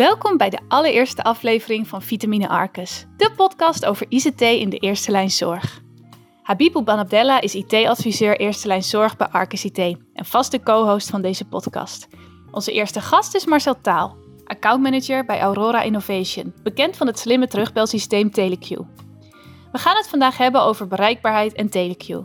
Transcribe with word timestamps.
Welkom 0.00 0.36
bij 0.36 0.50
de 0.50 0.58
allereerste 0.68 1.22
aflevering 1.22 1.88
van 1.88 2.02
Vitamine 2.02 2.48
Arcus, 2.48 3.06
de 3.16 3.30
podcast 3.36 3.86
over 3.86 4.06
ICT 4.08 4.40
in 4.40 4.70
de 4.70 4.76
eerste 4.76 5.10
lijn 5.10 5.30
zorg. 5.30 5.80
Habib 6.42 6.84
Banabdella 6.84 7.40
is 7.40 7.54
IT-adviseur 7.54 8.36
eerste 8.36 8.66
lijn 8.66 8.82
zorg 8.82 9.16
bij 9.16 9.26
Arcus 9.26 9.64
IT 9.64 9.78
en 10.12 10.24
vaste 10.24 10.62
co-host 10.62 11.10
van 11.10 11.22
deze 11.22 11.44
podcast. 11.44 12.08
Onze 12.50 12.72
eerste 12.72 13.00
gast 13.00 13.34
is 13.34 13.46
Marcel 13.46 13.80
Taal, 13.80 14.16
accountmanager 14.44 15.24
bij 15.24 15.40
Aurora 15.40 15.82
Innovation, 15.82 16.54
bekend 16.62 16.96
van 16.96 17.06
het 17.06 17.18
slimme 17.18 17.48
terugbelsysteem 17.48 18.30
TeleQ. 18.30 18.68
We 19.72 19.78
gaan 19.78 19.96
het 19.96 20.08
vandaag 20.08 20.36
hebben 20.36 20.62
over 20.62 20.86
bereikbaarheid 20.86 21.52
en 21.52 21.68
TeleQ. 21.68 22.24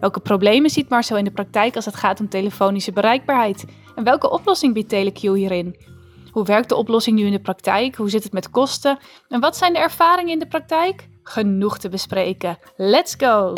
Welke 0.00 0.20
problemen 0.20 0.70
ziet 0.70 0.88
Marcel 0.88 1.16
in 1.16 1.24
de 1.24 1.30
praktijk 1.30 1.76
als 1.76 1.84
het 1.84 1.96
gaat 1.96 2.20
om 2.20 2.28
telefonische 2.28 2.92
bereikbaarheid? 2.92 3.64
En 3.94 4.04
welke 4.04 4.30
oplossing 4.30 4.74
biedt 4.74 4.94
TeleQ 4.94 5.20
hierin? 5.20 5.95
Hoe 6.36 6.44
werkt 6.44 6.68
de 6.68 6.74
oplossing 6.74 7.18
nu 7.18 7.24
in 7.24 7.32
de 7.32 7.40
praktijk? 7.40 7.94
Hoe 7.94 8.10
zit 8.10 8.22
het 8.22 8.32
met 8.32 8.50
kosten? 8.50 8.98
En 9.28 9.40
wat 9.40 9.56
zijn 9.56 9.72
de 9.72 9.78
ervaringen 9.78 10.32
in 10.32 10.38
de 10.38 10.46
praktijk? 10.46 11.08
Genoeg 11.22 11.78
te 11.78 11.88
bespreken. 11.88 12.58
Let's 12.76 13.14
go! 13.18 13.52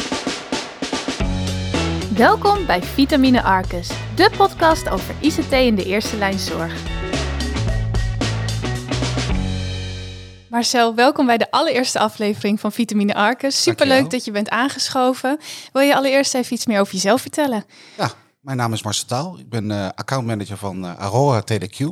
Welkom 2.14 2.66
bij 2.66 2.82
Vitamine 2.82 3.42
Arcus, 3.42 3.88
de 4.14 4.30
podcast 4.36 4.88
over 4.88 5.14
ICT 5.20 5.52
in 5.52 5.74
de 5.74 5.84
eerste 5.84 6.16
lijn 6.16 6.38
zorg. 6.38 6.82
Marcel, 10.50 10.94
welkom 10.94 11.26
bij 11.26 11.38
de 11.38 11.50
allereerste 11.50 11.98
aflevering 11.98 12.60
van 12.60 12.72
Vitamine 12.72 13.14
Arcus. 13.14 13.62
Superleuk 13.62 14.10
dat 14.10 14.24
je 14.24 14.30
bent 14.30 14.48
aangeschoven. 14.48 15.38
Wil 15.72 15.82
je 15.82 15.96
allereerst 15.96 16.34
even 16.34 16.52
iets 16.52 16.66
meer 16.66 16.80
over 16.80 16.92
jezelf 16.92 17.20
vertellen? 17.20 17.64
Ja, 17.96 18.10
mijn 18.40 18.56
naam 18.56 18.72
is 18.72 18.82
Marcel 18.82 19.06
Taal. 19.06 19.38
Ik 19.38 19.48
ben 19.48 19.70
eh 19.70 19.88
accountmanager 19.94 20.56
van 20.56 20.84
eh, 20.84 20.96
Aurora 20.96 21.42
TeleQ. 21.52 21.86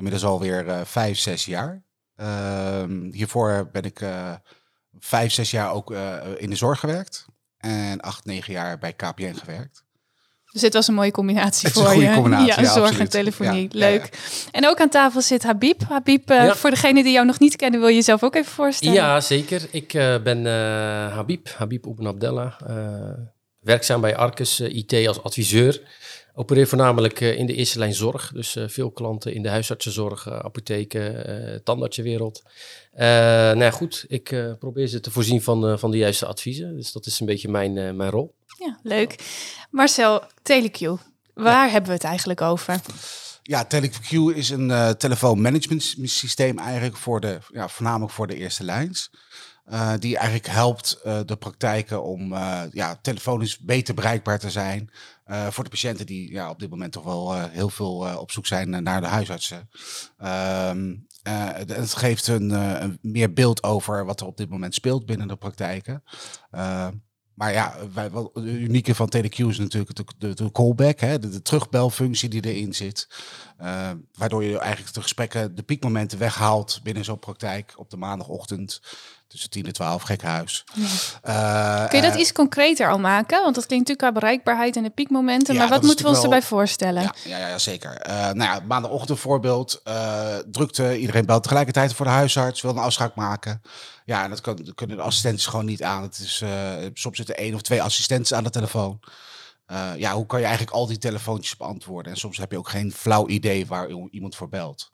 Inmiddels 0.00 0.24
alweer 0.24 0.68
eh 0.68 0.80
vijf, 0.84 1.18
zes 1.18 1.44
jaar. 1.44 1.82
Ehm, 2.16 3.10
hiervoor 3.12 3.68
ben 3.72 3.82
ik 3.82 4.00
eh, 4.00 4.32
vijf, 4.98 5.32
zes 5.32 5.50
jaar 5.50 5.72
ook 5.72 5.92
eh, 5.92 6.16
in 6.36 6.50
de 6.50 6.56
zorg 6.56 6.80
gewerkt. 6.80 7.26
En 7.58 8.00
acht, 8.00 8.24
negen 8.24 8.52
jaar 8.52 8.78
bij 8.78 8.92
KPN 8.92 9.34
gewerkt. 9.34 9.84
Dus 10.52 10.60
dit 10.60 10.72
was 10.74 10.88
een 10.88 10.94
mooie 10.94 11.10
combinatie 11.10 11.66
Het 11.68 11.76
is 11.76 11.82
voor 11.82 11.90
een 11.90 11.96
goede 11.96 12.08
je. 12.08 12.14
combinatie, 12.14 12.46
ja, 12.46 12.60
ja, 12.60 12.72
zorg 12.72 12.98
en 12.98 13.08
telefonie. 13.08 13.68
Ja, 13.70 13.86
ja, 13.86 13.90
Leuk. 13.90 14.08
En 14.50 14.66
ook 14.66 14.80
aan 14.80 14.88
tafel 14.88 15.20
zit 15.20 15.42
Habib. 15.42 15.82
Habib, 15.88 16.28
Ja. 16.28 16.54
voor 16.54 16.70
degene 16.70 17.02
die 17.02 17.12
jou 17.12 17.26
nog 17.26 17.38
niet 17.38 17.56
kennen, 17.56 17.80
wil 17.80 17.88
je 17.88 17.94
jezelf 17.94 18.22
ook 18.22 18.34
even 18.34 18.52
voorstellen? 18.52 18.94
Ja, 18.94 19.20
zeker. 19.20 19.68
Ik 19.70 19.94
eh, 19.94 20.22
ben 20.22 20.46
eh, 20.46 20.52
Habib, 21.14 21.48
Habib 21.56 21.86
Oeben 21.86 22.06
Abdella. 22.06 22.56
eh, 22.66 23.24
werkzaam 23.60 24.00
bij 24.00 24.16
Arcus 24.16 24.60
IT 24.60 25.06
als 25.06 25.22
adviseur. 25.22 25.80
Opereer 26.34 26.66
voornamelijk 26.66 27.20
eh, 27.20 27.38
in 27.38 27.46
de 27.46 27.54
eerste 27.54 27.78
lijn 27.78 27.94
zorg. 27.94 28.32
Dus 28.34 28.56
eh, 28.56 28.64
veel 28.68 28.90
klanten 28.90 29.34
in 29.34 29.42
de 29.42 29.48
huisartsenzorg, 29.48 30.26
eh, 30.26 30.38
apotheken, 30.38 31.26
eh 31.26 31.58
tandartsenwereld. 31.64 32.42
Eh 32.92 33.06
nou 33.06 33.58
ja, 33.58 33.70
goed, 33.70 34.04
ik 34.08 34.32
eh, 34.32 34.52
probeer 34.58 34.86
ze 34.86 35.00
te 35.00 35.10
voorzien 35.10 35.42
van, 35.42 35.68
eh, 35.68 35.76
van 35.76 35.90
de 35.90 35.96
juiste 35.96 36.26
adviezen. 36.26 36.76
Dus 36.76 36.92
dat 36.92 37.06
is 37.06 37.20
een 37.20 37.26
beetje 37.26 37.48
mijn, 37.48 37.78
eh, 37.78 37.92
mijn 37.92 38.10
rol. 38.10 38.34
Ja, 38.58 38.78
leuk. 38.82 39.14
Marcel, 39.70 40.22
TeleQ. 40.42 40.88
Waar 41.34 41.70
hebben 41.70 41.88
we 41.88 41.96
het 41.96 42.04
eigenlijk 42.04 42.40
over? 42.40 42.80
Ja, 43.42 43.64
TeleQ 43.64 44.34
is 44.34 44.50
een 44.50 44.70
eh 44.70 44.90
telefoonmanagement 44.90 45.94
systeem 46.02 46.58
eigenlijk 46.58 46.96
voor 46.96 47.20
de, 47.20 47.38
ja, 47.52 47.68
voornamelijk 47.68 48.12
voor 48.12 48.26
de 48.26 48.36
eerste 48.36 48.64
lijns. 48.64 49.10
Eh, 49.70 49.92
die 49.98 50.16
eigenlijk 50.16 50.46
helpt 50.46 51.00
eh, 51.04 51.20
de 51.26 51.36
praktijken 51.36 52.02
om 52.02 52.32
eh, 52.32 52.62
ja, 52.72 52.98
telefonisch 53.02 53.58
beter 53.58 53.94
bereikbaar 53.94 54.38
te 54.38 54.50
zijn. 54.50 54.90
Eh, 55.30 55.46
voor 55.50 55.64
de 55.64 55.70
patiënten 55.70 56.06
die 56.06 56.32
ja, 56.32 56.50
op 56.50 56.58
dit 56.58 56.70
moment 56.70 56.92
toch 56.92 57.04
wel 57.04 57.34
eh, 57.34 57.44
heel 57.50 57.70
veel 57.70 58.06
eh, 58.06 58.16
op 58.16 58.30
zoek 58.30 58.46
zijn 58.46 58.82
naar 58.82 59.00
de 59.00 59.06
huisartsen. 59.06 59.68
Ehm, 60.18 60.94
eh, 61.22 61.48
het, 61.52 61.94
geeft 61.94 62.26
een, 62.26 62.50
eh, 62.50 62.80
een 62.80 62.98
meer 63.02 63.32
beeld 63.32 63.62
over 63.62 64.04
wat 64.04 64.20
er 64.20 64.26
op 64.26 64.36
dit 64.36 64.48
moment 64.48 64.74
speelt 64.74 65.06
binnen 65.06 65.28
de 65.28 65.36
praktijken. 65.36 66.02
Eh, 66.50 66.88
maar 67.34 67.52
ja, 67.52 67.74
wij, 67.94 68.10
wel, 68.10 68.30
het 68.34 68.44
unieke 68.44 68.94
van 68.94 69.12
TeleQ 69.16 69.36
is 69.36 69.58
natuurlijk 69.58 70.12
de, 70.18 70.34
de, 70.34 70.52
callback, 70.52 71.00
hè, 71.00 71.18
de, 71.18 71.28
de 71.28 71.42
terugbelfunctie 71.42 72.28
die 72.28 72.44
erin 72.44 72.74
zit. 72.74 73.08
Eh, 73.56 73.90
waardoor 74.12 74.44
je 74.44 74.58
eigenlijk 74.58 74.94
de 74.94 75.02
gesprekken, 75.02 75.54
de 75.54 75.62
piekmomenten 75.62 76.18
weghaalt 76.18 76.80
binnen 76.82 77.04
zo'n 77.04 77.18
praktijk 77.18 77.72
op 77.76 77.90
de 77.90 77.96
maandagochtend 77.96 78.80
tussen 79.30 79.50
10 79.50 79.66
en 79.66 79.72
12, 79.72 80.02
gek 80.02 80.22
huis. 80.22 80.64
Eh, 81.22 81.88
Kun 81.88 82.00
je 82.00 82.06
dat 82.10 82.20
iets 82.20 82.32
concreter 82.32 82.90
al 82.90 82.98
maken? 82.98 83.42
Want 83.42 83.54
dat 83.54 83.66
klinkt 83.66 83.88
natuurlijk 83.88 84.14
qua 84.14 84.20
bereikbaarheid 84.20 84.76
en 84.76 84.82
de 84.82 84.90
piekmomenten. 84.90 85.54
Ja, 85.54 85.60
maar 85.60 85.68
wat 85.68 85.82
moeten 85.82 86.04
we 86.04 86.10
ons 86.10 86.22
erbij 86.22 86.42
voorstellen? 86.42 87.02
Ja, 87.02 87.14
ja, 87.24 87.38
ja 87.48 87.58
zeker. 87.58 87.96
Eh 87.96 88.14
nou 88.14 88.36
ja, 88.38 88.60
maandagochtend 88.66 89.18
voorbeeld. 89.18 89.80
eh, 89.84 90.36
drukte, 90.36 90.98
iedereen 90.98 91.26
belt 91.26 91.42
tegelijkertijd 91.42 91.94
voor 91.94 92.06
de 92.06 92.12
huisarts, 92.12 92.60
wil 92.60 92.70
een 92.70 92.78
afspraak 92.78 93.14
maken. 93.14 93.62
Ja, 94.04 94.24
en 94.24 94.30
dat, 94.30 94.40
kan, 94.40 94.56
dat 94.56 94.74
kunnen 94.74 94.96
de 94.96 95.02
assistenten 95.02 95.50
gewoon 95.50 95.64
niet 95.66 95.82
aan. 95.82 96.02
Het 96.02 96.18
is, 96.18 96.42
soms 96.94 97.16
zitten 97.16 97.36
één 97.36 97.54
of 97.54 97.60
twee 97.62 97.82
assistenten 97.82 98.36
aan 98.36 98.44
de 98.44 98.50
telefoon. 98.50 99.00
Ja, 99.96 100.12
hoe 100.12 100.26
kan 100.26 100.38
je 100.40 100.46
eigenlijk 100.46 100.76
al 100.76 100.86
die 100.86 100.98
telefoontjes 100.98 101.56
beantwoorden? 101.56 102.12
En 102.12 102.18
soms 102.18 102.36
heb 102.36 102.50
je 102.50 102.58
ook 102.58 102.68
geen 102.68 102.92
flauw 102.92 103.28
idee 103.28 103.66
waar 103.66 103.88
iemand 104.10 104.36
voor 104.36 104.48
belt. 104.48 104.92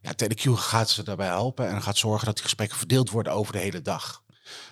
Ja, 0.00 0.12
TeleQ 0.12 0.50
gaat 0.50 0.90
ze 0.90 1.02
daarbij 1.02 1.26
helpen 1.26 1.68
en 1.68 1.82
gaat 1.82 1.96
zorgen 1.96 2.26
dat 2.26 2.34
die 2.34 2.44
gesprekken 2.44 2.78
verdeeld 2.78 3.10
worden 3.10 3.32
over 3.32 3.52
de 3.52 3.58
hele 3.58 3.82
dag. 3.82 4.22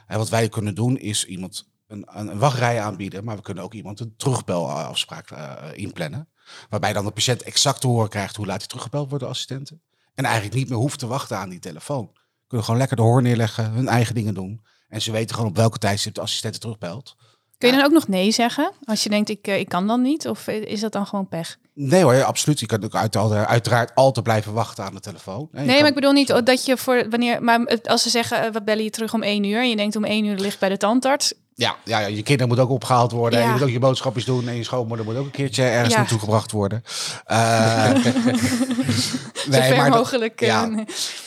En 0.06 0.18
wat 0.18 0.28
wij 0.28 0.48
kunnen 0.48 0.74
doen 0.74 0.96
is 0.96 1.24
iemand 1.24 1.68
een, 1.86 2.06
een, 2.06 2.38
wachtrij 2.38 2.80
aanbieden, 2.80 3.24
maar 3.24 3.36
we 3.36 3.42
kunnen 3.42 3.64
ook 3.64 3.74
iemand 3.74 4.00
een 4.00 4.14
terugbelafspraak 4.16 5.30
eh, 5.30 5.56
inplannen. 5.74 6.28
Waarbij 6.68 6.92
dan 6.92 7.04
de 7.04 7.10
patiënt 7.10 7.42
exact 7.42 7.80
te 7.80 7.86
horen 7.86 8.08
krijgt 8.08 8.36
hoe 8.36 8.46
laat 8.46 8.58
hij 8.58 8.66
teruggebeld 8.66 9.08
wordt 9.08 9.24
door 9.24 9.32
de 9.32 9.38
assistenten. 9.38 9.82
En 10.14 10.24
eigenlijk 10.24 10.54
niet 10.54 10.68
meer 10.68 10.78
hoeft 10.78 10.98
te 10.98 11.06
wachten 11.06 11.36
aan 11.36 11.48
die 11.48 11.58
telefoon. 11.58 12.10
Kunnen 12.46 12.66
gewoon 12.66 12.80
lekker 12.80 12.96
de 12.96 13.02
hoorn 13.02 13.22
neerleggen, 13.22 13.70
hun 13.70 13.88
eigen 13.88 14.14
dingen 14.14 14.34
doen. 14.34 14.64
En 14.88 15.02
ze 15.02 15.12
weten 15.12 15.34
gewoon 15.34 15.50
op 15.50 15.56
welke 15.56 15.78
tijdstip 15.78 16.14
de 16.14 16.20
assistent 16.20 16.60
terugbelt. 16.60 17.16
Kun 17.58 17.68
je 17.68 17.76
dan 17.76 17.84
ook 17.84 17.92
nog 17.92 18.08
nee 18.08 18.30
zeggen? 18.30 18.72
Als 18.84 19.02
je 19.02 19.08
denkt, 19.08 19.28
ik, 19.28 19.46
eh, 19.46 19.58
ik 19.58 19.68
kan 19.68 19.86
dan 19.86 20.02
niet? 20.02 20.28
Of 20.28 20.46
eh, 20.46 20.62
is 20.62 20.80
dat 20.80 20.92
dan 20.92 21.06
gewoon 21.06 21.28
pech? 21.28 21.58
Nee 21.78 22.02
hoor, 22.02 22.24
absoluut. 22.24 22.60
Je 22.60 22.66
kan 22.66 22.84
ook 22.84 22.94
uit, 22.94 23.16
uiteraard 23.46 23.94
altijd 23.94 24.24
blijven 24.24 24.52
wachten 24.52 24.84
aan 24.84 24.94
de 24.94 25.00
telefoon. 25.00 25.48
Nee, 25.52 25.66
kan- 25.66 25.78
maar 25.78 25.88
ik 25.88 25.94
bedoel 25.94 26.12
niet 26.12 26.40
dat 26.46 26.64
je 26.64 26.76
voor 26.76 27.06
wanneer. 27.10 27.42
Maar 27.42 27.78
als 27.82 28.02
ze 28.02 28.10
zeggen, 28.10 28.44
eh, 28.46 28.50
we 28.52 28.62
bellen 28.62 28.84
je 28.84 28.90
terug 28.90 29.14
om 29.14 29.22
één 29.22 29.44
uur. 29.44 29.58
En 29.60 29.68
je 29.70 29.76
denkt 29.76 29.96
om 29.96 30.04
één 30.04 30.24
uur 30.24 30.36
ligt 30.38 30.58
bij 30.58 30.68
de 30.68 30.76
tandarts. 30.76 31.34
Ja, 31.54 31.76
ja, 31.84 31.98
ja, 31.98 32.06
je 32.06 32.22
kinderen 32.22 32.48
moet 32.48 32.58
ook 32.58 32.70
opgehaald 32.70 33.12
worden. 33.12 33.40
En 33.40 33.46
je 33.46 33.52
moet 33.52 33.62
ook 33.62 33.68
je 33.68 33.78
boodschapjes 33.78 34.24
doen. 34.24 34.48
En 34.48 34.56
je 34.56 34.64
schoonmoeder 34.64 35.06
moet 35.06 35.16
ook 35.16 35.24
een 35.24 35.30
keertje 35.30 35.62
ergens 35.62 35.92
Ja. 35.94 35.98
naartoe 36.00 36.18
gebracht 36.18 36.52
worden. 36.52 36.82
Eh, 37.24 37.90
Zo 39.34 39.50
ver 39.50 39.76
maar 39.76 39.90
mogelijk. 39.90 40.40
eh, 40.40 40.48
ja. 40.48 40.64
nee. 40.66 40.84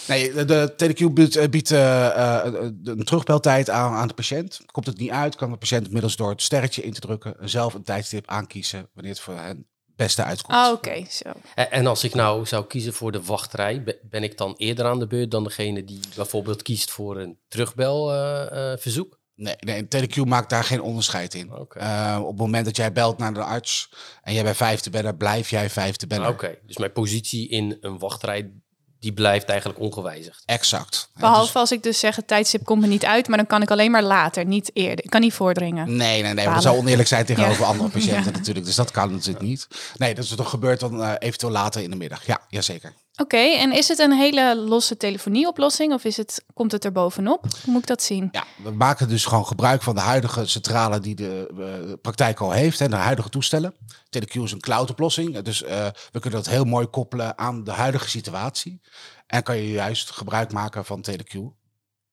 Nee, 0.08 0.46
de, 0.46 0.74
TeleQ 0.78 1.14
biedt, 1.14 1.50
biedt 1.50 1.70
een 1.70 3.04
terugbeltijd 3.04 3.70
aan, 3.70 3.94
aan 3.94 4.08
de 4.08 4.14
patiënt. 4.14 4.60
Komt 4.72 4.86
het 4.86 4.98
niet 4.98 5.10
uit, 5.12 5.36
kan 5.36 5.52
de 5.52 5.58
patiënt 5.58 5.92
middels 5.92 6.16
door 6.16 6.30
het 6.30 6.42
sterretje 6.42 6.82
in 6.84 6.94
te 6.94 7.00
drukken... 7.00 7.36
zelf 7.42 7.74
een 7.74 7.84
tijdstip 7.84 8.28
aankiezen 8.28 8.90
wanneer 8.94 9.12
het 9.14 9.22
voor 9.22 9.36
hen 9.36 9.66
beste 10.00 10.24
uitkomt. 10.24 10.58
Ah, 10.58 10.72
oké, 10.72 11.06
zo. 11.10 11.30
En, 11.56 11.72
en 11.72 11.88
als 11.88 12.04
ik 12.04 12.14
nou 12.14 12.46
zou 12.46 12.66
kiezen 12.66 12.94
voor 12.94 13.12
de 13.12 13.24
wachtrij, 13.24 13.84
be- 13.84 14.00
ben 14.04 14.24
ik 14.24 14.38
dan 14.38 14.54
eerder 14.58 14.86
aan 14.86 15.00
de 15.00 15.08
beurt 15.08 15.32
dan 15.32 15.44
degene 15.44 15.84
die 15.84 16.00
bijvoorbeeld 16.16 16.62
kiest 16.62 16.92
voor 16.92 17.18
een 17.18 17.38
terugbelverzoek? 17.48 19.18
Nee, 19.36 19.56
nee, 19.60 19.88
TeleQ 19.88 20.16
maakt 20.28 20.50
daar 20.50 20.64
geen 20.64 20.82
onderscheid 20.82 21.34
in. 21.34 21.52
Eh, 21.70 22.18
op 22.22 22.28
het 22.30 22.38
moment 22.38 22.66
dat 22.66 22.76
jij 22.76 22.92
belt 22.92 23.18
naar 23.18 23.34
de 23.34 23.44
arts 23.44 23.90
en 24.24 24.34
jij 24.34 24.44
bent 24.44 24.58
vijf 24.58 24.80
te 24.80 24.90
bellen, 24.90 25.18
blijf 25.18 25.50
jij 25.50 25.70
vijf 25.70 25.96
te 25.96 26.08
bellen. 26.08 26.28
Oké, 26.30 26.56
dus 26.66 26.78
mijn 26.78 26.92
positie 26.92 27.50
in 27.50 27.78
een 27.82 28.00
wachtrij, 28.00 28.52
die 29.00 29.14
blijft 29.14 29.50
eigenlijk 29.50 29.80
ongewijzigd. 29.80 30.44
Exact. 30.46 31.10
Behalve 31.16 31.60
als 31.60 31.72
ik 31.72 31.84
dus 31.84 32.00
zeg, 32.00 32.16
het 32.16 32.28
tijdstip 32.28 32.64
komt 32.66 32.82
me 32.82 32.88
niet 32.88 33.06
uit. 33.06 33.28
Maar 33.28 33.38
dan 33.38 33.48
kan 33.48 33.62
ik 33.62 33.72
alleen 33.72 33.92
maar 33.92 34.04
later, 34.04 34.46
niet 34.46 34.72
eerder. 34.74 35.04
Ik 35.06 35.10
kan 35.10 35.22
niet 35.22 35.34
voordringen. 35.34 35.96
Nee, 35.96 36.22
nee, 36.22 36.34
nee. 36.34 36.46
Dat 36.46 36.62
zou 36.62 36.78
oneerlijk 36.78 37.08
zijn 37.08 37.26
tegenover 37.26 37.62
Ja. 37.64 37.68
andere 37.68 37.90
patiënten 37.90 38.34
natuurlijk. 38.34 38.66
Dus 38.66 38.76
dat 38.76 38.92
kan 38.92 39.12
natuurlijk 39.12 39.46
niet. 39.46 39.68
Nee, 39.98 40.16
dat 40.16 40.24
is 40.24 40.30
toch 40.36 40.50
gebeurt 40.50 40.80
dan 40.80 41.04
eh, 41.04 41.14
eventueel 41.20 41.52
later 41.52 41.82
in 41.82 41.90
de 41.90 41.96
middag. 41.96 42.26
Ja, 42.26 42.42
jazeker. 42.50 42.94
Oké, 43.22 43.38
en 43.38 43.72
is 43.72 43.88
het 43.88 44.00
een 44.00 44.12
hele 44.12 44.56
losse 44.56 44.98
telefonieoplossing? 44.98 45.94
Of 45.94 46.04
is 46.04 46.18
het, 46.18 46.44
komt 46.54 46.72
het 46.72 46.86
er 46.86 46.92
bovenop? 46.92 47.42
Hoe 47.64 47.74
moet 47.74 47.82
ik 47.82 47.88
dat 47.88 48.04
zien? 48.04 48.30
Ja, 48.32 48.44
we 48.64 48.72
maken 48.72 49.10
dus 49.10 49.26
gewoon 49.26 49.46
gebruik 49.46 49.82
van 49.82 49.96
de 49.96 50.02
huidige 50.02 50.46
centrale 50.46 51.00
die 51.00 51.16
de 51.16 51.54
eh, 51.58 51.94
praktijk 52.02 52.40
al 52.40 52.52
heeft. 52.52 52.82
En 52.82 52.90
de 52.90 52.96
huidige 52.96 53.30
toestellen. 53.30 53.76
TeleQ 54.18 54.42
is 54.42 54.52
een 54.52 54.60
cloud-oplossing. 54.60 55.40
Dus 55.40 55.64
eh, 55.64 55.86
we 56.12 56.20
kunnen 56.20 56.40
dat 56.44 56.50
heel 56.50 56.66
mooi 56.66 56.86
koppelen 56.86 57.38
aan 57.38 57.64
de 57.64 57.72
huidige 57.72 58.10
situatie. 58.10 58.82
En 59.28 59.44
kan 59.44 59.58
je 59.58 59.72
juist 59.72 60.12
gebruik 60.12 60.52
maken 60.52 60.86
van 60.86 61.06
TeleQ. 61.10 61.58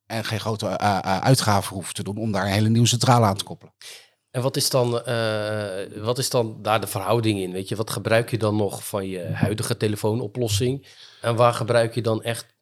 En 0.07 0.25
geen 0.25 0.41
grote 0.41 0.67
eh, 0.67 0.99
eh, 0.99 1.19
uitgaven 1.19 1.75
hoeven 1.75 1.95
te 1.95 2.03
doen 2.03 2.17
om 2.17 2.33
daar 2.33 2.45
een 2.47 2.53
hele 2.53 2.69
nieuwe 2.69 2.89
centrale 2.89 3.27
aan 3.27 3.37
te 3.37 3.45
koppelen. 3.45 3.75
En 4.37 4.43
wat 4.43 4.57
is, 4.57 4.71
dan, 4.71 5.05
eh, 5.05 6.03
wat 6.03 6.19
is 6.19 6.31
dan 6.31 6.59
daar 6.63 6.81
de 6.81 6.87
verhouding 6.87 7.39
in? 7.39 7.53
Weet 7.53 7.69
je, 7.69 7.77
wat 7.77 7.91
gebruik 7.91 8.31
je 8.31 8.39
dan 8.39 8.57
nog 8.57 8.87
van 8.87 9.09
je 9.09 9.21
huidige 9.21 9.77
telefoonoplossing? 9.77 10.87
En 11.21 11.37
waar 11.37 11.55
gebruik 11.55 11.95
je 11.95 12.03
dan 12.03 12.23
echt 12.23 12.56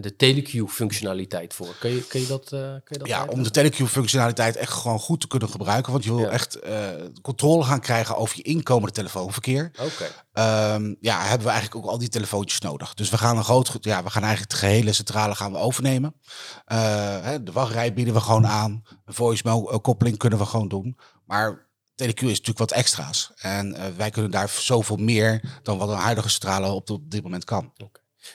de 0.00 0.14
telequeue-functionaliteit 0.16 1.54
voor. 1.54 1.74
Kun 1.78 1.90
je, 1.90 2.06
kun 2.06 2.20
je 2.20 2.26
dat, 2.26 2.42
uh, 2.42 2.60
kun 2.60 2.82
je 2.88 2.98
dat 2.98 3.08
Ja, 3.08 3.24
om 3.24 3.42
de 3.42 3.50
telequeue-functionaliteit 3.50 4.56
echt 4.56 4.72
gewoon 4.72 4.98
goed 4.98 5.20
te 5.20 5.26
kunnen 5.28 5.48
gebruiken. 5.48 5.92
Want 5.92 6.04
je 6.04 6.14
wil 6.14 6.24
Ja. 6.24 6.28
echt 6.28 6.54
eh, 6.54 6.88
controle 7.22 7.64
gaan 7.64 7.80
krijgen 7.80 8.16
over 8.16 8.36
je 8.36 8.42
inkomende 8.42 8.94
telefoonverkeer. 8.94 9.70
Oké. 9.80 10.04
Ehm, 10.32 10.94
ja, 11.00 11.20
hebben 11.20 11.46
we 11.46 11.52
eigenlijk 11.52 11.84
ook 11.84 11.90
al 11.90 11.98
die 11.98 12.08
telefoontjes 12.08 12.60
nodig. 12.60 12.94
Dus 12.94 13.10
we 13.10 13.18
gaan 13.18 13.36
een 13.36 13.44
groot, 13.44 13.76
ja, 13.80 14.02
we 14.02 14.10
gaan 14.10 14.22
eigenlijk 14.22 14.52
de 14.52 14.58
gehele 14.58 14.92
centrale 14.92 15.34
gaan 15.34 15.52
we 15.52 15.58
overnemen. 15.58 16.14
Eh, 16.64 16.78
hè, 17.22 17.42
de 17.42 17.52
wachtrij 17.52 17.92
bieden 17.94 18.14
we 18.14 18.20
gewoon 18.20 18.46
aan. 18.46 18.82
Een 19.04 19.14
voicemail 19.14 19.72
eh, 19.72 19.78
koppeling 19.82 20.16
kunnen 20.18 20.38
we 20.38 20.44
gewoon 20.44 20.68
doen. 20.68 20.98
Maar 21.26 21.66
TeleQ 22.02 22.20
is 22.22 22.28
natuurlijk 22.28 22.58
wat 22.58 22.72
extra's. 22.72 23.30
En 23.36 23.74
eh, 23.74 23.84
wij 23.96 24.10
kunnen 24.10 24.30
daar 24.30 24.48
zoveel 24.48 24.96
meer 24.96 25.58
dan 25.62 25.78
wat 25.78 25.88
een 25.88 25.94
huidige 25.96 26.28
centrale 26.28 26.68
op, 26.70 26.90
op 26.90 27.10
dit 27.10 27.22
moment 27.22 27.44
kan. 27.44 27.72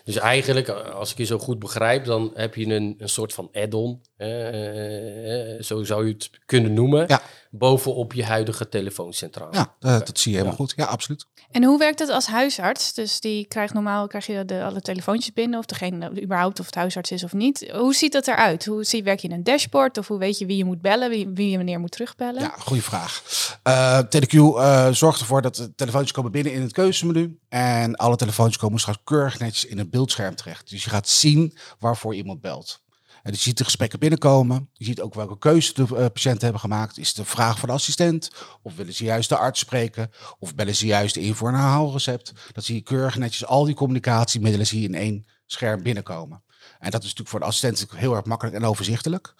Dus 0.03 0.15
eigenlijk, 0.15 0.67
eh, 0.67 0.89
als 0.89 1.11
ik 1.11 1.17
je 1.17 1.25
zo 1.25 1.37
goed 1.37 1.59
begrijp, 1.59 2.05
dan 2.05 2.31
heb 2.33 2.55
je 2.55 2.65
een, 2.65 2.95
een 2.97 3.09
soort 3.09 3.33
van 3.33 3.49
add-on, 3.51 4.01
eh, 4.23 5.55
eh, 5.55 5.61
zo 5.61 5.83
zou 5.83 6.07
je 6.07 6.13
het 6.13 6.29
kunnen 6.45 6.73
noemen, 6.73 7.05
Ja. 7.07 7.21
bovenop 7.51 8.13
je 8.13 8.23
huidige 8.23 8.69
telefooncentrale. 8.69 9.53
Ja, 9.55 9.73
eh, 9.79 9.99
dat 9.99 10.19
zie 10.19 10.31
je 10.31 10.37
helemaal 10.37 10.57
goed. 10.57 10.73
Ja, 10.75 10.85
absoluut. 10.85 11.25
En 11.51 11.63
hoe 11.63 11.79
werkt 11.79 11.99
het 11.99 12.09
als 12.09 12.27
huisarts? 12.27 12.93
Dus 12.93 13.19
die 13.19 13.45
krijgt 13.45 13.73
normaal 13.73 14.07
krijg 14.07 14.25
je 14.25 14.45
de, 14.45 14.63
alle 14.63 14.81
telefoontjes 14.81 15.33
binnen, 15.33 15.59
of 15.59 15.65
degene 15.65 16.21
überhaupt 16.21 16.59
of 16.59 16.65
het 16.65 16.75
huisarts 16.75 17.11
is 17.11 17.23
of 17.23 17.33
niet. 17.33 17.71
Hoe 17.71 17.93
ziet 17.93 18.11
dat 18.11 18.27
eruit? 18.27 18.65
Hoe 18.65 18.83
zie, 18.83 19.03
werk 19.03 19.19
je 19.19 19.27
in 19.27 19.33
een 19.33 19.43
dashboard? 19.43 19.97
Of 19.97 20.07
hoe 20.07 20.17
weet 20.17 20.37
je 20.37 20.45
wie 20.45 20.57
je 20.57 20.65
moet 20.65 20.81
bellen, 20.81 21.09
wie, 21.09 21.27
wie 21.27 21.49
je 21.49 21.57
wanneer 21.57 21.79
moet 21.79 21.91
terugbellen? 21.91 22.41
Ja, 22.41 22.53
goede 22.57 22.81
vraag. 22.81 23.23
Eh 23.63 23.99
TeleQ 23.99 24.33
eh, 24.57 24.87
zorgt 24.91 25.19
ervoor 25.19 25.41
dat 25.41 25.55
de 25.55 25.75
telefoontjes 25.75 26.11
komen 26.13 26.31
binnen 26.31 26.53
in 26.53 26.61
het 26.61 26.71
keuzemenu. 26.71 27.39
En 27.49 27.95
alle 27.95 28.15
telefoontjes 28.15 28.57
komen 28.57 28.79
straks 28.79 28.99
keurig 29.03 29.39
netjes 29.39 29.65
in 29.65 29.77
het 29.77 29.89
beeldscherm 29.89 30.35
terecht. 30.35 30.69
Dus 30.69 30.83
je 30.83 30.89
gaat 30.89 31.09
zien 31.09 31.57
waarvoor 31.79 32.15
iemand 32.15 32.41
belt. 32.41 32.81
En 33.23 33.31
je 33.31 33.37
ziet 33.37 33.57
de 33.57 33.63
gesprekken 33.63 33.99
binnenkomen. 33.99 34.69
Je 34.73 34.85
ziet 34.85 35.01
ook 35.01 35.13
welke 35.13 35.37
keuze 35.37 35.73
de 35.73 35.83
eh, 35.83 36.05
patiënten 36.13 36.43
hebben 36.43 36.59
gemaakt. 36.59 36.97
Is 36.97 37.07
het 37.07 37.17
een 37.17 37.25
vraag 37.25 37.59
van 37.59 37.69
de 37.69 37.75
assistent? 37.75 38.31
Of 38.61 38.75
willen 38.75 38.93
ze 38.93 39.03
juist 39.03 39.29
de 39.29 39.37
arts 39.37 39.59
spreken? 39.59 40.11
Of 40.39 40.55
bellen 40.55 40.75
ze 40.75 40.85
juist 40.85 41.15
in 41.15 41.35
voor 41.35 41.47
een 41.47 41.53
herhaalrecept? 41.53 42.33
Dat 42.51 42.63
zie 42.63 42.75
je 42.75 42.81
keurig 42.81 43.17
netjes 43.17 43.45
al 43.45 43.65
die 43.65 43.75
communicatiemiddelen 43.75 44.67
zie 44.67 44.81
je 44.81 44.87
in 44.87 44.95
één 44.95 45.25
scherm 45.45 45.83
binnenkomen. 45.83 46.43
En 46.79 46.91
dat 46.91 46.99
is 46.99 47.03
natuurlijk 47.03 47.29
voor 47.29 47.39
de 47.39 47.45
assistent 47.45 47.85
heel 47.95 48.15
erg 48.15 48.25
makkelijk 48.25 48.55
en 48.55 48.65
overzichtelijk. 48.65 49.33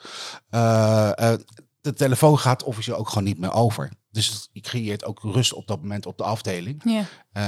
Eh, 0.50 1.32
eh, 1.32 1.40
de 1.82 1.94
telefoon 1.94 2.40
gaat 2.40 2.64
officieel 2.64 2.98
ook 2.98 3.10
gewoon 3.10 3.24
niet 3.24 3.40
meer 3.40 3.54
over. 3.54 3.92
Dus 4.12 4.50
je 4.52 4.62
creëert 4.62 5.06
ook 5.06 5.20
rust 5.22 5.54
op 5.54 5.68
dat 5.68 5.82
moment 5.82 6.06
op 6.06 6.18
de 6.18 6.24
afdeling. 6.24 6.82
Ja. 6.86 7.06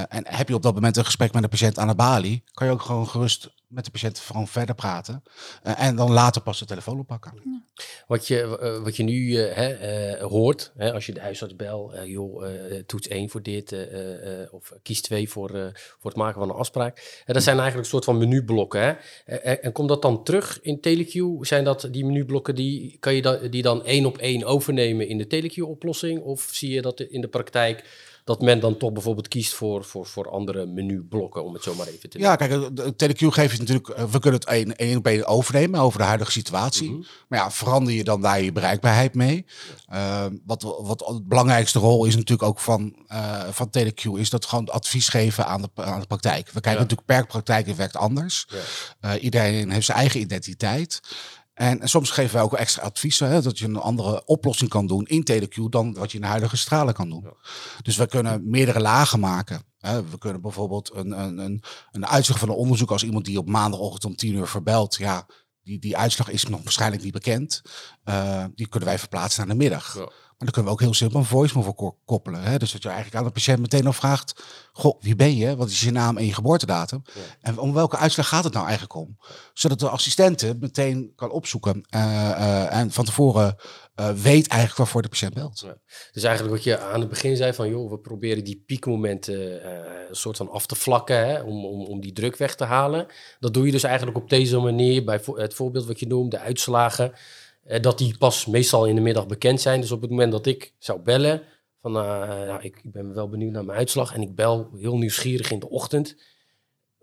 En 0.07 0.27
heb 0.27 0.47
je 0.47 0.55
op 0.55 0.61
dat 0.61 0.73
moment 0.73 0.97
een 0.97 1.05
gesprek 1.05 1.33
met 1.33 1.43
een 1.43 1.49
patiënt 1.49 1.79
aan 1.79 1.87
de 1.87 1.95
balie, 1.95 2.43
kan 2.51 2.67
je 2.67 2.73
ook 2.73 2.81
gewoon 2.81 3.07
gerust 3.07 3.53
met 3.67 3.85
de 3.85 3.91
patiënt 3.91 4.19
gewoon 4.19 4.47
verder 4.47 4.75
praten. 4.75 5.23
Eh, 5.63 5.81
en 5.81 5.95
dan 5.95 6.11
later 6.11 6.41
pas 6.41 6.59
de 6.59 6.65
telefoon 6.65 6.99
oppakken. 6.99 7.33
Wat, 8.07 8.27
je, 8.27 8.57
eh, 8.57 8.83
wat 8.83 8.95
je 8.95 9.03
nu 9.03 9.37
eh, 9.37 9.55
hè, 9.55 9.73
eh, 9.73 10.25
hoort, 10.25 10.71
hè, 10.75 10.93
als 10.93 11.05
je 11.05 11.13
de 11.13 11.19
huisarts 11.19 11.55
belt, 11.55 11.93
eh, 11.93 12.05
joh, 12.05 12.47
eh, 12.47 12.83
toets 12.85 13.07
1 13.07 13.29
voor 13.29 13.41
dit, 13.41 13.71
eh, 13.71 13.81
eh, 13.81 14.41
eh, 14.41 14.53
of 14.53 14.73
kies 14.81 15.01
2 15.01 15.29
voor, 15.29 15.49
eh, 15.49 15.65
voor 15.73 16.09
het 16.09 16.15
maken 16.15 16.39
van 16.39 16.49
een 16.49 16.55
afspraak. 16.55 17.23
Dat 17.25 17.43
zijn 17.43 17.59
eigenlijk 17.59 17.85
een 17.85 17.91
soort 17.93 18.05
van 18.05 18.17
menublokken. 18.17 18.81
Hè? 19.25 19.35
En 19.35 19.71
komt 19.71 19.89
dat 19.89 20.01
dan 20.01 20.23
terug 20.23 20.59
in 20.61 20.81
telequeue? 20.81 21.45
Zijn 21.45 21.63
dat 21.63 21.87
die 21.91 22.05
menublokken, 22.05 22.55
die, 22.55 22.97
kan 22.99 23.13
je 23.15 23.21
dan, 23.21 23.47
die 23.49 23.61
dan 23.61 23.85
één 23.85 24.05
op 24.05 24.17
één 24.17 24.43
overnemen 24.43 25.07
in 25.07 25.17
de 25.17 25.27
telequeue-oplossing? 25.27 26.21
Of 26.21 26.47
zie 26.51 26.71
je 26.71 26.81
dat 26.81 26.99
in 26.99 27.21
de 27.21 27.27
praktijk 27.27 27.83
dat 28.25 28.41
men 28.41 28.59
dan 28.59 28.77
toch 28.77 28.91
bijvoorbeeld 28.91 29.27
kiest 29.27 29.53
voor, 29.53 29.83
voor, 29.83 30.05
voor 30.05 30.29
andere 30.29 30.65
menublokken, 30.65 31.43
om 31.43 31.53
het 31.53 31.63
zo 31.63 31.75
maar 31.75 31.87
even 31.87 32.09
te 32.09 32.19
Ja, 32.19 32.35
kijk, 32.35 32.69
TeleQ 33.03 33.25
geeft 33.27 33.59
natuurlijk, 33.59 33.89
eh, 33.89 34.03
we 34.03 34.19
kunnen 34.19 34.39
het 34.39 34.49
één, 34.49 34.75
één 34.75 34.97
op 34.97 35.07
één 35.07 35.25
overnemen 35.25 35.79
over 35.79 35.99
de 35.99 36.05
huidige 36.05 36.31
situatie. 36.31 36.89
Mhm. 36.89 37.01
Maar 37.27 37.39
ja, 37.39 37.51
verander 37.51 37.93
je 37.93 38.03
dan 38.03 38.21
daar 38.21 38.41
je 38.41 38.51
bereikbaarheid 38.51 39.13
mee? 39.15 39.45
Eh, 39.87 40.25
wat, 40.45 40.61
wat 40.61 40.99
de 40.99 41.21
belangrijkste 41.23 41.79
rol 41.79 42.05
is 42.05 42.15
natuurlijk 42.15 42.49
ook 42.49 42.59
van, 42.59 42.95
eh 43.07 43.43
van 43.51 43.69
TeleQ, 43.77 44.19
is 44.19 44.29
dat 44.29 44.45
gewoon 44.45 44.69
advies 44.69 45.09
geven 45.09 45.45
aan 45.45 45.61
de, 45.61 45.69
aan 45.75 45.99
de 45.99 46.07
praktijk. 46.07 46.45
We 46.45 46.51
kijken 46.51 46.71
Ja. 46.71 46.79
natuurlijk 46.79 47.07
per 47.07 47.25
praktijk 47.25 47.67
het 47.67 47.75
werkt 47.75 47.95
anders. 47.95 48.47
Ja. 48.49 48.57
Eh, 48.99 49.23
iedereen 49.23 49.71
heeft 49.71 49.85
zijn 49.85 49.97
eigen 49.97 50.19
identiteit. 50.19 51.01
En, 51.55 51.81
en 51.81 51.89
soms 51.89 52.09
geven 52.09 52.33
wij 52.33 52.43
ook 52.43 52.53
extra 52.53 52.81
adviezen, 52.83 53.29
hè, 53.29 53.41
dat 53.41 53.59
je 53.59 53.65
een 53.65 53.75
andere 53.75 54.25
oplossing 54.25 54.69
kan 54.69 54.87
doen 54.87 55.05
in 55.05 55.27
TeleQ 55.31 55.69
dan 55.69 55.93
wat 55.93 56.11
je 56.11 56.17
in 56.17 56.23
de 56.23 56.29
huidige 56.29 56.57
stralen 56.57 56.93
kan 56.93 57.09
doen. 57.09 57.21
Ja. 57.23 57.33
Dus 57.81 57.95
we 57.95 58.07
kunnen 58.07 58.49
meerdere 58.49 58.79
lagen 58.79 59.19
maken. 59.19 59.63
Hè. 59.77 60.09
We 60.09 60.17
kunnen 60.17 60.41
bijvoorbeeld 60.41 60.91
een, 60.93 61.19
een, 61.19 61.37
een, 61.37 61.63
een 61.91 62.07
uitslag 62.07 62.39
van 62.39 62.49
een 62.49 62.55
onderzoek 62.55 62.91
als 62.91 63.03
iemand 63.03 63.25
die 63.25 63.37
op 63.37 63.47
maandagochtend 63.47 64.05
om 64.05 64.15
tien 64.15 64.35
uur 64.35 64.47
verbelt. 64.47 64.95
Ja, 64.95 65.27
die, 65.63 65.79
die 65.79 65.97
uitslag 65.97 66.29
is 66.29 66.45
nog 66.45 66.63
waarschijnlijk 66.63 67.03
niet 67.03 67.13
bekend. 67.13 67.61
Eh, 68.03 68.45
die 68.55 68.67
kunnen 68.67 68.89
wij 68.89 68.99
verplaatsen 68.99 69.47
naar 69.47 69.55
de 69.55 69.63
middag. 69.63 69.95
Ja. 69.95 70.09
Maar 70.37 70.47
dan 70.47 70.63
kunnen 70.63 70.71
we 70.71 70.77
ook 70.77 70.83
heel 70.83 70.93
simpel 70.93 71.19
een 71.19 71.25
voicemail 71.25 71.65
voor 71.65 71.75
ko- 71.75 71.97
koppelen. 72.05 72.41
Hè? 72.41 72.57
Dus 72.57 72.71
dat 72.71 72.81
je 72.81 72.87
eigenlijk 72.87 73.17
aan 73.17 73.23
de 73.23 73.31
patiënt 73.31 73.59
meteen 73.59 73.83
nog 73.83 73.95
vraagt: 73.95 74.43
Goh, 74.71 75.01
wie 75.01 75.15
ben 75.15 75.35
je? 75.35 75.55
Wat 75.55 75.69
is 75.69 75.81
je 75.81 75.91
naam 75.91 76.17
en 76.17 76.25
je 76.25 76.33
geboortedatum? 76.33 77.01
Ja. 77.05 77.21
En 77.41 77.57
om 77.57 77.73
welke 77.73 77.97
uitslag 77.97 78.27
gaat 78.27 78.43
het 78.43 78.53
nou 78.53 78.65
eigenlijk 78.65 78.95
om? 78.95 79.17
Zodat 79.53 79.79
de 79.79 79.89
assistente 79.89 80.57
meteen 80.59 81.13
kan 81.15 81.31
opzoeken 81.31 81.83
eh, 81.89 82.31
eh, 82.31 82.79
en 82.79 82.91
van 82.91 83.05
tevoren 83.05 83.55
eh, 83.95 84.09
weet 84.09 84.47
eigenlijk 84.47 84.77
waarvoor 84.77 85.01
de 85.01 85.09
patiënt 85.09 85.33
belt. 85.33 85.65
Dus 86.11 86.23
eigenlijk 86.23 86.55
wat 86.55 86.63
je 86.63 86.79
aan 86.79 86.99
het 86.99 87.09
begin 87.09 87.35
zei 87.35 87.53
van, 87.53 87.69
joh, 87.69 87.89
we 87.89 87.99
proberen 87.99 88.43
die 88.43 88.63
piekmomenten 88.65 89.67
een 90.09 90.15
soort 90.15 90.37
van 90.37 90.49
af 90.49 90.65
te 90.65 90.75
vlakken, 90.75 91.27
hè, 91.27 91.41
om, 91.41 91.65
om, 91.65 91.85
om 91.85 92.01
die 92.01 92.13
druk 92.13 92.37
weg 92.37 92.55
te 92.55 92.63
halen. 92.63 93.05
Dat 93.39 93.53
doe 93.53 93.65
je 93.65 93.71
dus 93.71 93.83
eigenlijk 93.83 94.17
op 94.17 94.29
deze 94.29 94.59
manier, 94.59 95.03
bij 95.03 95.21
het 95.35 95.53
voorbeeld 95.53 95.85
wat 95.85 95.99
je 95.99 96.07
noemt, 96.07 96.31
de 96.31 96.39
uitslagen, 96.39 97.13
dat 97.81 97.97
die 97.97 98.17
pas 98.17 98.45
meestal 98.45 98.85
in 98.85 98.95
de 98.95 99.01
middag 99.01 99.27
bekend 99.27 99.61
zijn. 99.61 99.81
Dus 99.81 99.91
op 99.91 100.01
het 100.01 100.09
moment 100.09 100.31
dat 100.31 100.45
ik 100.45 100.73
zou 100.79 100.99
bellen, 100.99 101.41
van, 101.81 101.97
eh, 101.97 102.55
ik, 102.61 102.79
ik 102.83 102.91
ben 102.91 103.13
wel 103.13 103.29
benieuwd 103.29 103.51
naar 103.51 103.65
mijn 103.65 103.77
uitslag 103.77 104.13
en 104.13 104.21
ik 104.21 104.35
bel 104.35 104.69
heel 104.75 104.97
nieuwsgierig 104.97 105.51
in 105.51 105.59
de 105.59 105.69
ochtend. 105.69 106.15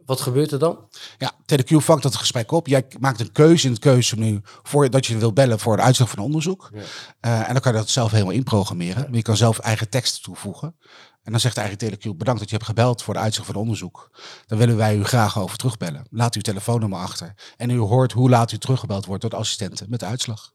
Wat 0.07 0.21
gebeurt 0.21 0.53
er 0.53 0.59
dan? 0.59 0.89
Ja, 1.19 1.33
TeleQ 1.47 1.77
vangt 1.77 2.03
dat 2.03 2.17
gesprek 2.17 2.53
op. 2.53 2.67
Jij 2.67 2.87
maakt 2.99 3.21
een 3.21 3.33
keuze 3.33 3.67
in 3.67 3.73
het 3.73 3.81
keuzemenu 3.81 4.41
voordat 4.63 5.07
je 5.07 5.19
wil 5.19 5.33
bellen 5.33 5.59
voor 5.59 5.77
de 5.77 5.83
uitslag 5.83 6.09
van 6.09 6.19
een 6.19 6.25
onderzoek. 6.25 6.71
Ja. 6.73 6.83
Eh, 7.21 7.39
en 7.49 7.53
dan 7.53 7.61
kan 7.61 7.73
je 7.73 7.79
dat 7.79 7.89
zelf 7.89 8.11
helemaal 8.11 8.33
inprogrammeren. 8.33 9.03
Maar 9.03 9.17
je 9.17 9.23
kan 9.23 9.37
zelf 9.37 9.59
eigen 9.59 9.89
teksten 9.89 10.23
toevoegen. 10.23 10.77
En 11.23 11.33
dan 11.33 11.41
zegt 11.41 11.57
eigenlijk 11.57 11.95
TeleQ, 11.95 12.17
bedankt 12.17 12.41
dat 12.41 12.51
je 12.51 12.57
hebt 12.57 12.69
gebeld 12.69 13.03
voor 13.03 13.15
de 13.15 13.21
uitslag 13.21 13.47
van 13.47 13.55
het 13.55 13.65
onderzoek. 13.65 14.11
Dan 14.47 14.59
willen 14.59 14.77
wij 14.77 14.97
u 14.97 15.05
graag 15.05 15.39
over 15.39 15.57
terugbellen. 15.57 16.07
Laat 16.11 16.35
uw 16.35 16.41
telefoonnummer 16.41 16.99
achter. 16.99 17.35
En 17.57 17.71
u 17.71 17.79
hoort 17.79 18.13
hoe 18.13 18.31
laat 18.31 18.53
u 18.53 18.59
teruggebeld 18.59 19.07
wordt 19.07 19.21
door 19.21 19.31
de 19.31 19.37
assistenten 19.37 19.87
met 19.91 20.01
de 20.01 20.07
uitslag. 20.07 20.53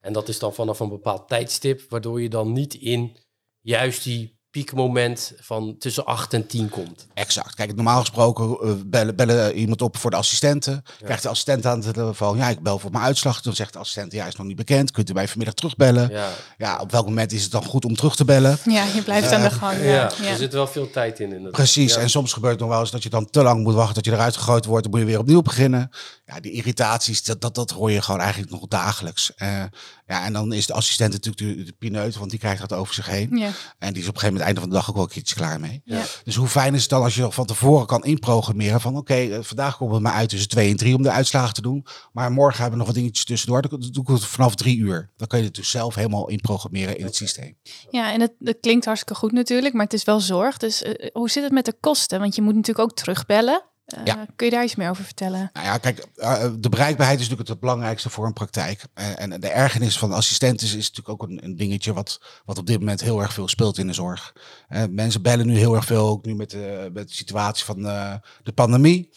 En 0.00 0.12
dat 0.12 0.28
is 0.28 0.38
dan 0.38 0.54
vanaf 0.54 0.80
een 0.80 0.88
bepaald 0.88 1.28
tijdstip, 1.28 1.90
waardoor 1.90 2.22
je 2.22 2.28
dan 2.28 2.52
niet 2.52 2.74
in 2.74 3.16
juist 3.60 4.04
die 4.04 4.35
piekmoment 4.56 5.32
van 5.40 5.76
tussen 5.78 6.04
8 6.04 6.32
en 6.32 6.46
10 6.46 6.68
komt. 6.68 7.06
Exact. 7.14 7.54
Kijk, 7.54 7.74
normaal 7.74 8.00
gesproken 8.00 8.58
eh, 8.60 8.72
bellen, 8.86 9.16
bellen 9.16 9.54
iemand 9.54 9.82
op 9.82 9.96
voor 9.96 10.10
de 10.10 10.16
assistenten. 10.16 10.84
Krijgt 10.98 11.22
de 11.22 11.28
assistent 11.28 11.66
aan 11.66 11.80
de 11.80 11.90
telefoon, 11.90 12.36
ja, 12.36 12.48
ik 12.48 12.60
bel 12.60 12.78
voor 12.78 12.90
mijn 12.90 13.04
uitslag. 13.04 13.40
Dan 13.40 13.54
zegt 13.54 13.72
de 13.72 13.78
assistent, 13.78 14.12
ja, 14.12 14.26
is 14.26 14.36
nog 14.36 14.46
niet 14.46 14.56
bekend. 14.56 14.90
Kunt 14.90 15.10
u 15.10 15.12
mij 15.12 15.28
vanmiddag 15.28 15.54
terugbellen? 15.54 16.10
Ja. 16.10 16.28
Ja, 16.58 16.78
op 16.80 16.90
welk 16.90 17.04
moment 17.04 17.32
is 17.32 17.42
het 17.42 17.52
dan 17.52 17.64
goed 17.64 17.84
om 17.84 17.96
terug 17.96 18.16
te 18.16 18.24
bellen? 18.24 18.58
Ja, 18.64 18.84
je 18.94 19.02
blijft 19.02 19.32
aan 19.32 19.42
de 19.42 19.50
gang. 19.50 19.78
ja. 19.78 19.84
Ja. 20.22 20.30
er 20.30 20.36
zit 20.36 20.52
wel 20.52 20.66
veel 20.66 20.90
tijd 20.90 21.20
in. 21.20 21.26
inderdaad. 21.26 21.52
Precies. 21.52 21.94
Ja. 21.94 22.00
En 22.00 22.10
soms 22.10 22.32
gebeurt 22.32 22.52
het 22.52 22.60
nog 22.60 22.70
wel 22.70 22.80
eens 22.80 22.90
dat 22.90 23.02
je 23.02 23.10
dan 23.10 23.30
te 23.30 23.42
lang 23.42 23.62
moet 23.62 23.74
wachten 23.74 23.94
dat 23.94 24.04
je 24.04 24.12
eruit 24.12 24.36
gegooid 24.36 24.64
wordt. 24.64 24.82
Dan 24.82 24.92
moet 24.92 25.00
je 25.00 25.06
weer 25.06 25.18
opnieuw 25.18 25.42
beginnen. 25.42 25.90
Ja, 26.26 26.40
die 26.40 26.52
irritaties, 26.52 27.24
dat, 27.24 27.40
dat, 27.40 27.54
dat 27.54 27.70
hoor 27.70 27.90
je 27.90 28.02
gewoon 28.02 28.20
eigenlijk 28.20 28.50
nog 28.50 28.66
dagelijks. 28.66 29.34
Eh, 29.34 29.62
ja, 30.06 30.24
en 30.24 30.32
dan 30.32 30.52
is 30.52 30.66
de 30.66 30.72
assistent 30.72 31.12
natuurlijk 31.12 31.58
de, 31.58 31.64
de 31.64 31.72
pineut, 31.72 32.16
want 32.16 32.30
die 32.30 32.38
krijgt 32.38 32.60
dat 32.60 32.72
over 32.72 32.94
zich 32.94 33.06
heen. 33.06 33.36
Ja. 33.36 33.50
En 33.78 33.92
die 33.92 34.02
is 34.02 34.08
op 34.08 34.14
een 34.14 34.20
gegeven 34.20 34.26
moment 34.26 34.44
einde 34.44 34.60
van 34.60 34.68
de 34.68 34.74
dag 34.74 34.88
ook 34.88 34.94
wel 34.94 35.04
een 35.04 35.10
keertje 35.10 35.34
klaar 35.34 35.60
mee. 35.60 35.80
Ja. 35.84 36.02
Dus 36.24 36.34
hoe 36.34 36.48
fijn 36.48 36.74
is 36.74 36.80
het 36.80 36.90
dan 36.90 37.02
als 37.02 37.14
je 37.14 37.32
van 37.32 37.46
tevoren 37.46 37.86
kan 37.86 38.04
inprogrammeren 38.04 38.80
van 38.80 38.96
oké, 38.96 39.14
eh, 39.14 39.38
vandaag 39.42 39.76
komt 39.76 39.92
het 39.92 40.02
maar 40.02 40.12
uit 40.12 40.28
tussen 40.28 40.48
twee 40.48 40.70
en 40.70 40.76
drie 40.76 40.94
om 40.94 41.02
de 41.02 41.10
uitslagen 41.10 41.54
te 41.54 41.62
doen. 41.62 41.86
Maar 42.12 42.32
morgen 42.32 42.60
hebben 42.60 42.72
we 42.72 42.78
nog 42.78 42.86
wat 42.86 42.96
dingetjes 42.96 43.24
tussendoor. 43.24 43.62
Dan 43.62 43.80
doe 43.92 44.02
ik 44.02 44.08
het 44.08 44.24
vanaf 44.24 44.54
drie 44.54 44.78
uur. 44.78 45.10
Dan 45.16 45.26
kan 45.26 45.38
je 45.38 45.44
het 45.44 45.54
dus 45.54 45.70
zelf 45.70 45.94
helemaal 45.94 46.28
inprogrammeren 46.28 46.98
in 46.98 47.04
het 47.04 47.16
systeem. 47.16 47.56
Ja, 47.90 48.12
en 48.12 48.20
het, 48.20 48.32
het 48.38 48.58
klinkt 48.60 48.84
hartstikke 48.84 49.20
goed 49.20 49.32
natuurlijk, 49.32 49.74
maar 49.74 49.84
het 49.84 49.94
is 49.94 50.04
wel 50.04 50.20
zorg. 50.20 50.56
Dus 50.56 50.82
eh, 50.82 51.10
hoe 51.12 51.30
zit 51.30 51.42
het 51.42 51.52
met 51.52 51.64
de 51.64 51.74
kosten? 51.80 52.20
Want 52.20 52.34
je 52.34 52.42
moet 52.42 52.54
natuurlijk 52.54 52.90
ook 52.90 52.96
terugbellen. 52.96 53.62
Eh, 53.86 54.00
Ja. 54.04 54.26
Kun 54.36 54.46
je 54.46 54.52
daar 54.52 54.64
iets 54.64 54.74
meer 54.74 54.90
over 54.90 55.04
vertellen? 55.04 55.50
Nou 55.52 55.66
ja, 55.66 55.78
kijk, 55.78 56.06
eh, 56.14 56.46
de 56.58 56.68
bereikbaarheid 56.68 57.18
is 57.20 57.24
natuurlijk 57.24 57.50
het 57.50 57.60
belangrijkste 57.60 58.10
voor 58.10 58.26
een 58.26 58.32
praktijk. 58.32 58.84
Eh, 58.94 59.20
En 59.20 59.40
de 59.40 59.48
ergernis 59.48 59.98
van 59.98 60.08
de 60.08 60.14
assistenten 60.14 60.66
is 60.66 60.72
natuurlijk 60.74 61.08
ook 61.08 61.22
een, 61.22 61.44
een 61.44 61.56
dingetje 61.56 61.92
wat, 61.92 62.20
wat 62.44 62.58
op 62.58 62.66
dit 62.66 62.78
moment 62.78 63.00
heel 63.00 63.20
erg 63.20 63.32
veel 63.32 63.48
speelt 63.48 63.78
in 63.78 63.86
de 63.86 63.92
zorg. 63.92 64.34
Eh, 64.68 64.82
mensen 64.90 65.22
bellen 65.22 65.46
nu 65.46 65.56
heel 65.56 65.74
erg 65.74 65.84
veel, 65.84 66.08
ook 66.08 66.24
nu 66.24 66.34
met 66.34 66.50
de, 66.50 66.90
met 66.92 67.08
de 67.08 67.14
situatie 67.14 67.64
van 67.64 67.86
eh, 67.86 68.14
de 68.42 68.52
pandemie. 68.52 69.10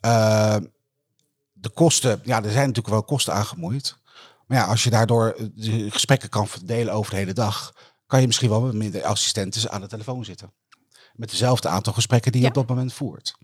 Eh, 0.00 0.56
de 1.52 1.68
kosten, 1.70 2.20
ja, 2.24 2.36
er 2.36 2.42
zijn 2.50 2.66
natuurlijk 2.66 2.94
wel 2.94 3.02
kosten 3.04 3.34
aangemoeid. 3.34 3.96
Maar 4.46 4.58
ja, 4.58 4.64
als 4.64 4.84
je 4.84 4.90
daardoor 4.90 5.36
de 5.54 5.90
gesprekken 5.90 6.28
kan 6.28 6.48
verdelen 6.48 6.94
over 6.94 7.10
de 7.10 7.16
hele 7.16 7.32
dag, 7.32 7.72
kan 8.06 8.20
je 8.20 8.26
misschien 8.26 8.48
wel 8.48 8.60
met 8.60 8.74
minder 8.74 9.04
assistenten 9.04 9.70
aan 9.70 9.80
de 9.80 9.86
telefoon 9.86 10.24
zitten. 10.24 10.52
Met 11.14 11.30
dezelfde 11.30 11.68
aantal 11.68 11.92
gesprekken 11.92 12.32
die 12.32 12.40
je 12.40 12.46
Ja. 12.46 12.52
op 12.52 12.58
dat 12.66 12.76
moment 12.76 12.92
voert. 12.92 13.34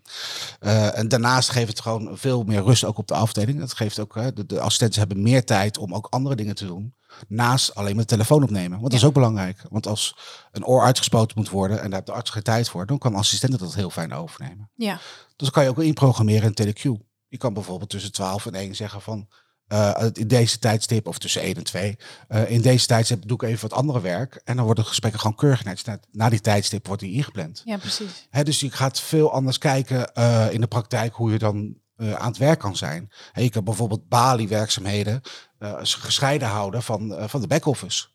Eh, 0.60 0.98
en 0.98 1.08
daarnaast 1.08 1.48
geeft 1.50 1.68
het 1.68 1.80
gewoon 1.80 2.18
veel 2.18 2.42
meer 2.42 2.62
rust 2.62 2.84
ook 2.84 2.98
op 2.98 3.06
de 3.06 3.14
afdeling. 3.14 3.58
Dat 3.58 3.72
geeft 3.74 3.98
ook, 3.98 4.14
hè, 4.14 4.32
de, 4.32 4.46
de 4.46 4.60
assistenten 4.60 4.98
hebben 4.98 5.22
meer 5.22 5.44
tijd 5.44 5.78
om 5.78 5.94
ook 5.94 6.06
andere 6.10 6.36
dingen 6.36 6.54
te 6.54 6.66
doen. 6.66 6.94
Naast 7.28 7.74
alleen 7.74 7.94
maar 7.94 8.04
de 8.04 8.10
telefoon 8.10 8.42
opnemen. 8.42 8.78
Want 8.78 8.90
dat 8.90 9.00
is 9.00 9.04
ook 9.06 9.14
belangrijk. 9.14 9.62
Want 9.70 9.86
als 9.86 10.16
een 10.52 10.64
oor 10.64 10.82
uitgespoten 10.82 11.38
moet 11.38 11.48
worden 11.50 11.76
en 11.76 11.82
daar 11.84 11.92
heeft 11.92 12.06
de 12.06 12.12
arts 12.12 12.30
geen 12.30 12.42
tijd 12.42 12.68
voor, 12.68 12.86
dan 12.86 12.98
kan 12.98 13.14
assistenten 13.14 13.58
dat 13.58 13.74
heel 13.74 13.90
fijn 13.90 14.12
overnemen. 14.12 14.70
Ja, 14.74 14.94
Dus 14.94 15.02
dat 15.36 15.50
kan 15.50 15.62
je 15.62 15.68
ook 15.70 15.82
inprogrammeren 15.82 16.54
in 16.54 16.74
TeleQ. 16.74 17.04
Je 17.28 17.36
kan 17.38 17.54
bijvoorbeeld 17.54 17.90
tussen 17.90 18.12
12 18.12 18.46
en 18.46 18.54
1 18.54 18.74
zeggen 18.76 19.00
van 19.00 19.28
eh, 19.70 20.06
in 20.12 20.28
deze 20.28 20.58
tijdstip, 20.58 21.06
of 21.06 21.18
tussen 21.18 21.42
1 21.42 21.54
en 21.54 21.64
2, 21.64 21.96
eh, 22.28 22.50
in 22.50 22.60
deze 22.60 22.86
tijdstip 22.86 23.28
doe 23.28 23.36
ik 23.36 23.48
even 23.48 23.68
wat 23.68 23.78
andere 23.78 24.00
werk. 24.00 24.40
En 24.44 24.56
dan 24.56 24.64
worden 24.64 24.84
gesprekken 24.84 25.20
gewoon 25.20 25.36
keurig 25.36 25.64
netjes 25.64 25.84
na, 25.84 26.00
na 26.12 26.28
die 26.28 26.40
tijdstip 26.40 26.86
wordt 26.86 27.02
die 27.02 27.12
ingepland. 27.12 27.62
ja 27.64 27.76
precies. 27.76 28.26
Hè, 28.30 28.42
dus 28.42 28.60
je 28.60 28.70
gaat 28.70 29.00
veel 29.00 29.32
anders 29.32 29.58
kijken 29.58 30.14
eh, 30.14 30.52
in 30.52 30.60
de 30.60 30.66
praktijk 30.66 31.14
hoe 31.14 31.32
je 31.32 31.38
dan 31.38 31.78
aan 32.14 32.28
het 32.28 32.36
werk 32.36 32.58
kan 32.58 32.76
zijn. 32.76 33.10
Hè, 33.32 33.42
je 33.42 33.50
kan 33.50 33.64
bijvoorbeeld 33.64 34.08
Bali-werkzaamheden 34.08 35.20
eh, 35.58 35.72
gescheiden 35.82 36.48
houden 36.48 36.82
van, 36.82 37.16
van 37.28 37.40
de 37.40 37.46
back-office. 37.46 38.06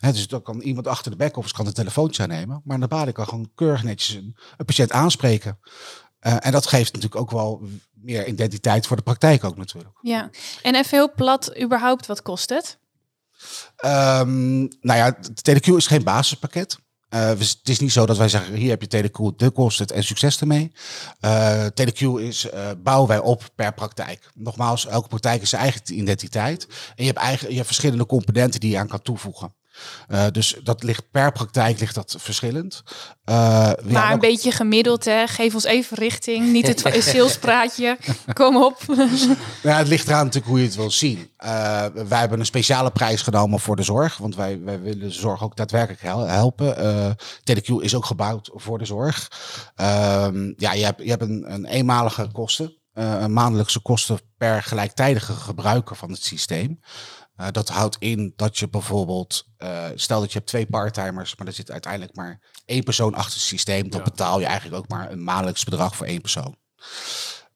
Dus 0.00 0.28
dan 0.28 0.42
kan 0.42 0.60
iemand 0.60 0.86
achter 0.86 1.10
de 1.10 1.16
back-office 1.16 1.54
kan 1.54 1.66
een 1.66 1.72
telefoontje 1.72 2.22
aannemen, 2.22 2.60
maar 2.64 2.80
de 2.80 2.88
Bali 2.88 3.12
kan 3.12 3.28
gewoon 3.28 3.50
keurig 3.54 3.82
netjes 3.82 4.16
een, 4.16 4.36
een 4.56 4.64
patiënt 4.64 4.92
aanspreken. 4.92 5.58
Eh, 6.26 6.36
en 6.40 6.52
dat 6.52 6.66
geeft 6.66 6.92
natuurlijk 6.92 7.20
ook 7.20 7.30
wel 7.30 7.62
meer 7.94 8.26
identiteit 8.26 8.86
voor 8.86 8.96
de 8.96 9.02
praktijk 9.02 9.44
ook 9.44 9.56
natuurlijk. 9.56 9.94
Ja, 10.00 10.30
en 10.62 10.74
even 10.74 10.98
heel 10.98 11.12
plat, 11.14 11.60
überhaupt, 11.62 12.06
wat 12.06 12.22
kost 12.22 12.48
het? 12.48 12.78
Ehm, 13.76 14.58
nou 14.60 14.98
ja, 14.98 15.10
de 15.10 15.42
TeleQ 15.42 15.76
is 15.76 15.86
geen 15.86 16.04
basispakket. 16.04 16.78
Dus 17.38 17.50
het 17.50 17.68
is 17.68 17.78
niet 17.78 17.92
zo 17.92 18.06
dat 18.06 18.16
wij 18.16 18.28
zeggen, 18.28 18.54
hier 18.54 18.70
heb 18.70 18.82
je 18.82 18.88
TeleQ, 18.88 19.36
dit 19.36 19.52
kost 19.52 19.78
het 19.78 19.90
en 19.90 20.04
succes 20.04 20.40
ermee. 20.40 20.72
Eh 21.20 21.66
TeleQ 21.66 22.20
is, 22.20 22.48
bouwen 22.82 23.08
wij 23.08 23.18
op 23.18 23.42
per 23.54 23.74
praktijk. 23.74 24.30
Nogmaals, 24.34 24.86
elke 24.86 25.08
praktijk 25.08 25.42
is 25.42 25.48
zijn 25.48 25.62
eigen 25.62 25.98
identiteit. 25.98 26.66
En 26.68 27.04
je 27.04 27.04
hebt, 27.04 27.18
eigen, 27.18 27.48
je 27.48 27.54
hebt 27.54 27.66
verschillende 27.66 28.06
componenten 28.06 28.60
die 28.60 28.70
je 28.70 28.78
aan 28.78 28.88
kan 28.88 29.02
toevoegen. 29.02 29.54
Eh, 30.08 30.24
dus 30.32 30.56
dat 30.62 30.82
ligt 30.82 31.10
per 31.10 31.32
praktijk 31.32 31.78
ligt 31.80 31.94
dat 31.94 32.14
verschillend. 32.18 32.82
Eh, 33.24 33.70
Maar 33.84 34.12
een 34.12 34.18
beetje 34.18 34.50
gemiddeld, 34.50 35.04
hè? 35.04 35.26
Geef 35.26 35.54
ons 35.54 35.64
even 35.64 35.96
richting. 35.96 36.52
Niet 36.52 36.66
het 36.66 36.82
salespraatje. 37.12 37.98
Kom 38.32 38.56
op. 38.64 38.82
Ja, 39.62 39.76
het 39.76 39.88
ligt 39.88 40.06
eraan 40.08 40.24
natuurlijk 40.24 40.46
hoe 40.52 40.58
je 40.60 40.66
het 40.66 40.74
wil 40.76 40.90
zien. 40.90 41.30
Eh, 41.36 41.84
wij 42.08 42.18
hebben 42.18 42.38
een 42.40 42.46
speciale 42.46 42.90
prijs 42.90 43.22
genomen 43.22 43.60
voor 43.60 43.76
de 43.76 43.82
zorg. 43.82 44.16
Want 44.16 44.36
wij, 44.36 44.60
wij 44.62 44.80
willen 44.80 44.98
de 45.00 45.10
zorg 45.10 45.42
ook 45.42 45.56
daadwerkelijk 45.56 46.02
hel- 46.02 46.26
helpen. 46.26 46.76
TeleQ 47.40 47.68
is 47.80 47.94
ook 47.94 48.04
gebouwd 48.04 48.50
voor 48.54 48.78
de 48.78 48.84
zorg. 48.84 49.28
Ehm, 49.74 50.52
ja, 50.56 50.72
je 50.72 50.84
hebt, 50.84 51.02
je 51.02 51.08
hebt 51.10 51.22
een, 51.22 51.52
een 51.52 51.66
eenmalige 51.66 52.28
kosten. 52.32 52.74
een 52.94 53.32
maandelijkse 53.32 53.80
kosten 53.80 54.18
per 54.38 54.62
gelijktijdige 54.62 55.32
gebruiker 55.32 55.96
van 55.96 56.10
het 56.10 56.24
systeem. 56.24 56.80
Eh, 57.36 57.46
dat 57.52 57.68
houdt 57.68 57.96
in 57.98 58.32
dat 58.36 58.58
je 58.58 58.68
bijvoorbeeld, 58.68 59.44
eh, 59.56 59.84
stel 59.94 60.20
dat 60.20 60.28
je 60.32 60.38
hebt 60.38 60.50
twee 60.50 60.66
parttimers, 60.66 61.36
maar 61.36 61.46
er 61.46 61.52
zit 61.52 61.70
uiteindelijk 61.70 62.14
maar 62.16 62.40
één 62.64 62.82
persoon 62.84 63.14
achter 63.14 63.32
het 63.32 63.42
systeem. 63.42 63.90
Dan 63.90 63.98
Ja. 63.98 64.04
betaal 64.04 64.40
je 64.40 64.46
eigenlijk 64.46 64.76
ook 64.76 64.88
maar 64.88 65.10
een 65.10 65.24
maandelijks 65.24 65.64
bedrag 65.64 65.96
voor 65.96 66.06
één 66.06 66.20
persoon. 66.20 66.56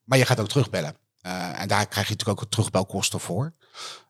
Maar 0.05 0.19
je 0.19 0.27
gaat 0.27 0.41
ook 0.41 0.49
terugbellen. 0.49 0.97
Eh, 1.21 1.61
en 1.61 1.69
daar 1.69 1.87
krijg 1.87 2.07
je 2.09 2.13
natuurlijk 2.13 2.43
ook 2.43 2.51
terugbelkosten 2.51 3.21
voor. 3.21 3.53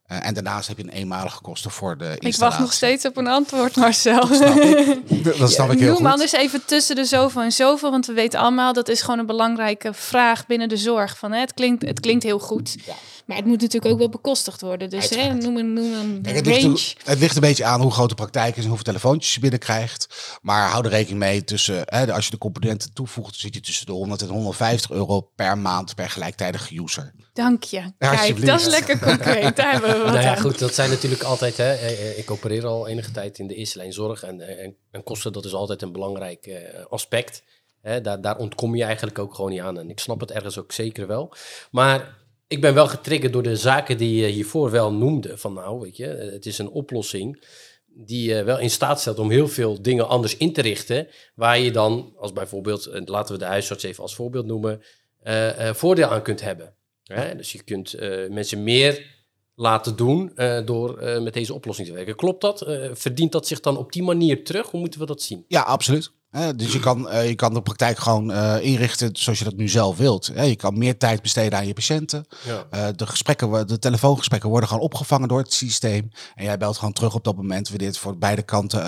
Eh, 0.07 0.27
en 0.27 0.35
daarnaast 0.35 0.69
heb 0.69 0.77
je 0.77 0.83
een 0.83 0.89
eenmalige 0.89 1.41
kosten 1.41 1.71
voor 1.71 1.97
de 1.99 2.05
installatie. 2.05 2.29
Ik 2.35 2.39
wacht 2.41 2.59
nog 2.59 2.73
steeds 2.73 3.05
op 3.07 3.17
een 3.17 3.27
antwoord, 3.27 3.77
Marcel. 3.77 4.27
snap 4.27 4.57
ik. 4.57 5.39
Dat 5.39 5.53
snap 5.53 5.71
ik 5.73 5.79
heel 5.79 5.89
Noem 5.89 5.97
goed. 5.97 6.07
anders 6.07 6.33
even 6.33 6.65
tussen 6.65 6.97
de 6.97 7.05
zoveel 7.05 7.43
en 7.43 7.53
zoveel, 7.53 7.91
want 7.91 8.07
we 8.07 8.13
weten 8.13 8.41
allemaal 8.41 8.73
dat 8.73 8.89
is 8.89 9.01
gewoon 9.03 9.19
een 9.19 9.27
belangrijke 9.27 9.95
vraag 9.95 10.47
binnen 10.47 10.69
de 10.69 10.77
zorg. 10.77 11.19
Van, 11.19 11.33
hè, 11.33 11.41
het, 11.41 11.55
klinkt, 11.55 11.83
het 11.87 12.01
klinkt 12.01 12.23
heel 12.25 12.39
goed, 12.39 12.77
Ja. 12.87 12.95
Maar 13.31 13.39
het 13.39 13.49
moet 13.49 13.61
natuurlijk 13.61 13.93
ook 13.93 13.99
wel 13.99 14.09
bekostigd 14.09 14.61
worden. 14.61 14.91
Dus 14.91 15.09
hè, 15.09 15.35
noem 15.35 15.57
een, 15.57 15.73
noem 15.73 15.93
een 15.93 16.23
Kijk, 16.23 16.37
het, 16.37 16.47
range. 16.47 16.69
ligt, 16.69 17.03
er- 17.03 17.11
het 17.11 17.19
ligt 17.19 17.35
een 17.35 17.41
beetje 17.41 17.65
aan 17.65 17.81
hoe 17.81 17.91
groot 17.91 18.09
de 18.09 18.15
praktijk 18.15 18.51
is 18.57 18.63
en 18.63 18.67
hoeveel 18.69 18.85
telefoontjes 18.85 19.35
je 19.35 19.41
binnenkrijgt. 19.41 20.39
Maar 20.43 20.71
hou 20.71 20.85
er 20.85 20.91
rekening 20.91 21.19
mee 21.19 21.45
tussen, 21.45 21.83
hè, 21.85 22.13
als 22.13 22.25
je 22.25 22.31
de 22.31 22.39
componenten 22.39 22.93
toevoegt, 22.93 23.35
zit 23.37 23.55
je 23.55 23.61
tussen 23.61 23.87
de 23.87 23.93
100 23.93 24.23
en 24.23 24.29
150 24.29 24.91
euro 24.91 25.21
per 25.21 25.59
maand 25.59 25.95
per 25.95 26.11
gelijktijdige 26.11 26.81
user. 26.83 27.13
Dank 27.33 27.63
je. 27.63 27.93
Kijk, 27.99 28.47
dat 28.47 28.61
is 28.61 28.67
lekker 28.67 28.99
concreet. 28.99 29.57
Daar 29.57 29.73
hebben 29.73 29.91
we 29.91 29.99
wat 29.99 30.07
Nou 30.13 30.21
ja, 30.23 30.31
aan. 30.37 30.41
goed, 30.41 30.59
dat 30.59 30.75
zijn 30.75 30.91
natuurlijk 30.91 31.23
altijd. 31.23 31.57
Hè, 31.57 31.73
eh, 31.73 31.91
eh, 32.11 32.19
ik 32.19 32.31
opereer 32.31 32.67
al 32.67 32.89
enige 32.89 33.11
tijd 33.11 33.39
in 33.39 33.47
de 33.47 33.55
eerste 33.55 33.79
lijn 33.79 33.93
zorg. 33.93 34.23
En, 34.23 34.41
eh, 34.41 34.65
en, 34.65 34.77
en 34.91 35.03
kosten, 35.03 35.33
dat 35.33 35.45
is 35.45 35.55
altijd 35.55 35.83
een 35.83 35.93
belangrijk 35.93 36.51
aspect. 36.89 37.43
Hè, 37.83 38.01
daar, 38.01 38.21
daar 38.21 38.37
ontkom 38.37 38.77
je 38.77 38.85
eigenlijk 38.85 39.19
ook 39.19 39.35
gewoon 39.35 39.51
niet 39.51 39.61
aan. 39.61 39.79
En 39.79 39.91
ik 39.91 40.01
snap 40.01 40.21
het 40.21 40.31
ergens 40.31 40.59
ook 40.59 40.73
zeker 40.73 41.07
wel. 41.07 41.33
Maar 41.71 42.19
ik 42.51 42.61
ben 42.61 42.75
wel 42.75 42.87
getriggerd 42.87 43.33
door 43.33 43.43
de 43.43 43.57
zaken 43.57 43.99
die 43.99 44.21
je 44.21 44.27
hiervoor 44.27 44.71
wel 44.71 44.93
noemde. 44.93 45.39
Van 45.39 45.53
nou, 45.53 45.81
weet 45.81 45.97
je, 45.97 46.07
het 46.07 46.47
is 46.47 46.59
een 46.59 46.69
oplossing 46.69 47.45
die 47.87 48.29
je 48.29 48.45
wel 48.45 48.59
in 48.59 48.71
staat 48.71 49.01
stelt 49.01 49.19
om 49.19 49.31
heel 49.31 49.49
veel 49.49 49.83
dingen 49.83 50.09
anders 50.09 50.37
in 50.37 50.53
te 50.53 50.61
richten. 50.61 51.09
Waar 51.35 51.59
je 51.59 51.71
dan, 51.71 52.15
als 52.17 52.33
bijvoorbeeld, 52.33 52.91
laten 53.05 53.35
we 53.35 53.41
de 53.41 53.47
huisarts 53.47 53.85
even 53.85 54.03
als 54.03 54.15
voorbeeld 54.15 54.47
noemen, 54.47 54.83
eh, 55.23 55.75
voordeel 55.75 56.09
aan 56.09 56.23
kunt 56.23 56.41
hebben. 56.41 56.75
Hè? 57.05 57.37
Dus 57.37 57.53
je 57.53 57.63
kunt 57.63 57.95
eh, 57.95 58.29
mensen 58.29 58.63
meer 58.63 59.19
laten 59.55 59.97
doen 59.97 60.33
door 60.65 61.21
met 61.23 61.33
deze 61.33 61.55
oplossing 61.55 61.89
te 61.89 61.95
werken. 61.95 62.17
Klopt 62.17 62.41
dat? 62.41 62.67
Verdient 62.93 63.33
dat 63.33 63.47
zich 63.47 63.61
dan 63.61 63.77
op 63.77 63.93
die 63.93 64.03
manier 64.03 64.45
terug? 64.45 64.71
Hoe 64.71 64.81
moeten 64.81 65.01
we 65.01 65.07
dat 65.07 65.23
zien? 65.23 65.45
Ja, 65.49 65.61
absoluut. 65.61 66.13
Hè, 66.31 66.55
dus 66.55 66.73
je 66.73 66.81
kan, 66.81 67.09
eh, 67.09 67.29
je 67.29 67.35
kan 67.35 67.55
de 67.55 67.63
praktijk 67.63 67.99
gewoon 67.99 68.33
eh, 68.33 68.57
inrichten 68.61 69.11
zoals 69.13 69.39
je 69.39 69.45
dat 69.45 69.57
nu 69.57 69.69
zelf 69.69 69.97
wilt. 69.97 70.27
Hè, 70.35 70.43
je 70.43 70.57
kan 70.57 70.79
meer 70.79 70.99
tijd 70.99 71.23
besteden 71.23 71.59
aan 71.59 71.67
je 71.67 71.73
patiënten. 71.73 72.27
Ja. 72.45 72.67
Eh, 72.71 72.89
de, 72.97 73.07
gesprekken, 73.07 73.67
de 73.67 73.79
telefoongesprekken 73.79 74.49
worden 74.51 74.69
gewoon 74.69 74.85
opgevangen 74.85 75.29
door 75.29 75.39
het 75.39 75.53
systeem. 75.53 76.11
En 76.35 76.45
jij 76.45 76.59
belt 76.59 76.77
gewoon 76.77 76.93
terug 76.93 77.15
op 77.15 77.25
dat 77.25 77.37
moment 77.37 77.69
wanneer 77.69 77.87
het 77.89 77.99
voor 77.99 78.19
beide 78.19 78.43
kanten 78.43 78.83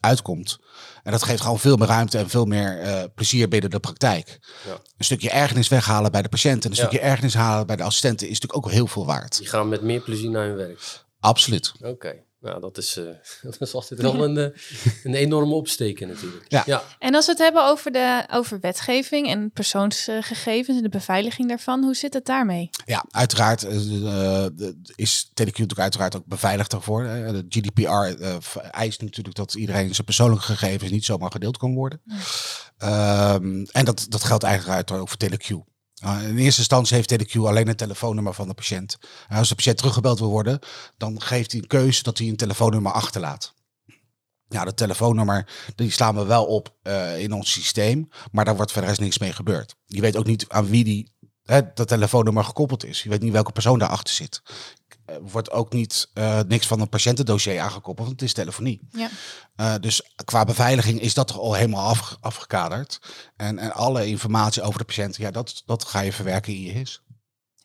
uitkomt. 0.00 0.58
En 1.02 1.12
dat 1.12 1.22
geeft 1.22 1.40
gewoon 1.40 1.58
veel 1.58 1.76
meer 1.76 1.88
ruimte 1.88 2.18
en 2.18 2.28
veel 2.28 2.44
meer 2.44 3.08
plezier 3.14 3.48
binnen 3.48 3.70
de 3.70 3.80
praktijk. 3.80 4.38
Ja. 4.66 4.72
Een 4.72 5.04
stukje 5.04 5.30
ergernis 5.30 5.68
weghalen 5.68 6.12
bij 6.12 6.22
de 6.22 6.28
patiënt 6.28 6.64
en 6.64 6.70
een 6.70 6.76
Ja. 6.76 6.82
stukje 6.82 7.00
ergernis 7.06 7.34
halen 7.34 7.66
bij 7.66 7.76
de 7.76 7.82
assistenten 7.82 8.28
is 8.28 8.40
natuurlijk 8.40 8.66
ook 8.66 8.72
heel 8.72 8.86
veel 8.86 9.06
waard. 9.06 9.38
Die 9.38 9.48
gaan 9.48 9.68
met 9.68 9.82
meer 9.82 10.00
plezier 10.00 10.30
naar 10.30 10.46
hun 10.46 10.56
werk. 10.56 11.02
Absoluut. 11.20 11.72
Oké. 11.82 12.14
Nou, 12.44 12.60
dat 12.60 12.78
is, 12.78 12.96
eh, 12.96 13.04
dat 13.42 13.60
is 13.60 13.74
altijd 13.74 14.00
wel 14.00 14.24
een, 14.24 14.38
eh, 14.38 14.58
een 15.04 15.14
enorme 15.14 15.54
opsteken 15.54 16.08
natuurlijk. 16.08 16.44
Ja. 16.48 16.62
ja. 16.66 16.82
En 16.98 17.14
als 17.14 17.26
we 17.26 17.32
het 17.32 17.40
hebben 17.40 17.66
over, 17.66 17.92
de, 17.92 18.24
over 18.30 18.60
wetgeving 18.60 19.28
en 19.28 19.50
persoonsgegevens 19.50 20.76
en 20.76 20.82
de 20.82 20.88
beveiliging 20.88 21.48
daarvan, 21.48 21.82
hoe 21.82 21.94
zit 21.94 22.14
het 22.14 22.26
daarmee? 22.26 22.70
Ja, 22.84 23.04
uiteraard 23.10 23.62
eh, 23.62 23.70
de- 23.70 24.76
is 24.94 25.28
TeleQ 25.30 25.44
natuurlijk 25.44 25.78
uiteraard 25.78 26.16
ook 26.16 26.26
beveiligd 26.26 26.70
daarvoor. 26.70 27.02
De 27.02 27.44
GDPR 27.48 28.24
eist 28.70 29.00
natuurlijk 29.00 29.36
dat 29.36 29.54
iedereen 29.54 29.94
zijn 29.94 30.06
persoonlijke 30.06 30.44
gegevens 30.44 30.90
niet 30.90 31.04
zomaar 31.04 31.30
gedeeld 31.30 31.56
kan 31.56 31.74
worden. 31.74 32.02
Ehm, 32.78 33.64
en 33.72 33.84
dat, 33.84 34.06
dat 34.08 34.24
geldt 34.24 34.42
eigenlijk 34.42 34.76
uit 34.76 35.00
ook 35.00 35.08
voor 35.08 35.18
TeleQ. 35.18 35.73
Uh, 36.02 36.28
in 36.28 36.36
eerste 36.36 36.60
instantie 36.60 36.96
heeft 36.96 37.12
TeleQ 37.12 37.36
alleen 37.36 37.68
een 37.68 37.76
telefoonnummer 37.76 38.34
van 38.34 38.48
de 38.48 38.54
patiënt. 38.54 38.98
En 39.28 39.36
als 39.36 39.48
de 39.48 39.54
patiënt 39.54 39.76
teruggebeld 39.76 40.18
wil 40.18 40.30
worden, 40.30 40.58
dan 40.96 41.22
geeft 41.22 41.52
hij 41.52 41.60
een 41.60 41.66
keuze 41.66 42.02
dat 42.02 42.18
hij 42.18 42.28
een 42.28 42.36
telefoonnummer 42.36 42.92
achterlaat. 42.92 43.54
Ja, 44.48 44.64
dat 44.64 44.76
telefoonnummer 44.76 45.48
die 45.74 45.90
slaan 45.90 46.14
we 46.14 46.24
wel 46.24 46.44
op 46.44 46.74
eh, 46.82 47.18
in 47.18 47.32
ons 47.32 47.52
systeem, 47.52 48.08
maar 48.32 48.44
daar 48.44 48.56
wordt 48.56 48.72
verder 48.72 48.90
is 48.90 48.98
niks 48.98 49.18
mee 49.18 49.32
gebeurd. 49.32 49.76
Je 49.86 50.00
weet 50.00 50.16
ook 50.16 50.26
niet 50.26 50.48
aan 50.48 50.66
wie 50.66 50.84
die 50.84 51.12
hè, 51.44 51.60
dat 51.74 51.88
telefoonnummer 51.88 52.44
gekoppeld 52.44 52.84
is. 52.84 53.02
Je 53.02 53.08
weet 53.08 53.22
niet 53.22 53.32
welke 53.32 53.52
persoon 53.52 53.78
daarachter 53.78 54.14
zit. 54.14 54.42
Er 55.06 55.22
wordt 55.22 55.50
ook 55.50 55.72
niet 55.72 56.10
eh, 56.14 56.40
niks 56.48 56.66
van 56.66 56.80
een 56.80 56.88
patiëntendossier 56.88 57.60
aangekoppeld, 57.60 58.06
want 58.06 58.20
het 58.20 58.28
is 58.28 58.34
telefonie. 58.34 58.80
Ja. 58.90 59.08
Eh, 59.56 59.74
dus 59.80 60.14
qua 60.24 60.44
beveiliging 60.44 61.00
is 61.00 61.14
dat 61.14 61.32
al 61.32 61.54
helemaal 61.54 61.88
af, 61.88 62.16
afgekaderd. 62.20 63.00
En, 63.36 63.58
en 63.58 63.72
alle 63.72 64.06
informatie 64.06 64.62
over 64.62 64.78
de 64.78 64.84
patiënt, 64.84 65.16
ja, 65.16 65.30
dat, 65.30 65.62
dat 65.66 65.84
ga 65.84 66.00
je 66.00 66.12
verwerken 66.12 66.54
in 66.54 66.62
je 66.62 66.72
HIS. 66.72 67.02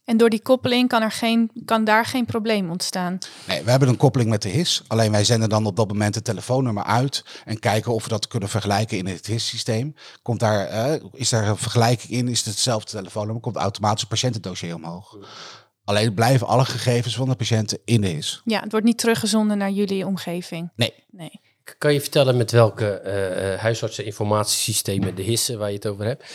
En 0.09 0.17
door 0.17 0.29
die 0.29 0.41
koppeling 0.41 0.89
kan, 0.89 1.01
er 1.01 1.11
geen, 1.11 1.51
kan 1.65 1.83
daar 1.83 2.05
geen 2.05 2.25
probleem 2.25 2.69
ontstaan. 2.69 3.17
Nee, 3.47 3.63
we 3.63 3.69
hebben 3.69 3.89
een 3.89 3.97
koppeling 3.97 4.29
met 4.29 4.41
de 4.41 4.49
HIS. 4.49 4.83
Alleen 4.87 5.11
wij 5.11 5.23
zenden 5.23 5.49
dan 5.49 5.65
op 5.65 5.75
dat 5.75 5.87
moment 5.87 6.15
het 6.15 6.23
telefoonnummer 6.23 6.83
uit 6.83 7.23
en 7.45 7.59
kijken 7.59 7.93
of 7.93 8.03
we 8.03 8.09
dat 8.09 8.27
kunnen 8.27 8.49
vergelijken 8.49 8.97
in 8.97 9.05
het 9.05 9.25
HIS-systeem. 9.25 9.95
Komt 10.21 10.39
daar, 10.39 10.65
eh, 10.65 11.03
is 11.13 11.29
daar 11.29 11.47
een 11.47 11.57
vergelijking 11.57 12.11
in? 12.11 12.27
Is 12.27 12.37
het 12.37 12.47
hetzelfde 12.47 12.91
telefoonnummer? 12.91 13.41
Komt 13.41 13.55
automatisch 13.55 14.01
een 14.01 14.07
patiëntendossier 14.07 14.75
omhoog? 14.75 15.17
Alleen 15.89 16.13
blijven 16.13 16.47
alle 16.47 16.65
gegevens 16.65 17.15
van 17.15 17.29
de 17.29 17.35
patiënten 17.35 17.79
in 17.85 18.01
de 18.01 18.07
HIS. 18.07 18.41
Ja, 18.45 18.59
het 18.59 18.71
wordt 18.71 18.85
niet 18.85 18.97
teruggezonden 18.97 19.57
naar 19.57 19.71
jullie 19.71 20.05
omgeving. 20.05 20.69
Nee. 20.75 20.93
Kan 21.77 21.93
je 21.93 22.01
vertellen 22.01 22.37
met 22.37 22.51
welke 22.51 22.89
eh 22.89 23.53
eh, 23.53 23.59
huisartseninformatiesystemen, 23.59 25.15
de 25.15 25.21
hissen 25.21 25.57
waar 25.57 25.69
je 25.69 25.75
het 25.75 25.87
over 25.87 26.05
hebt, 26.05 26.25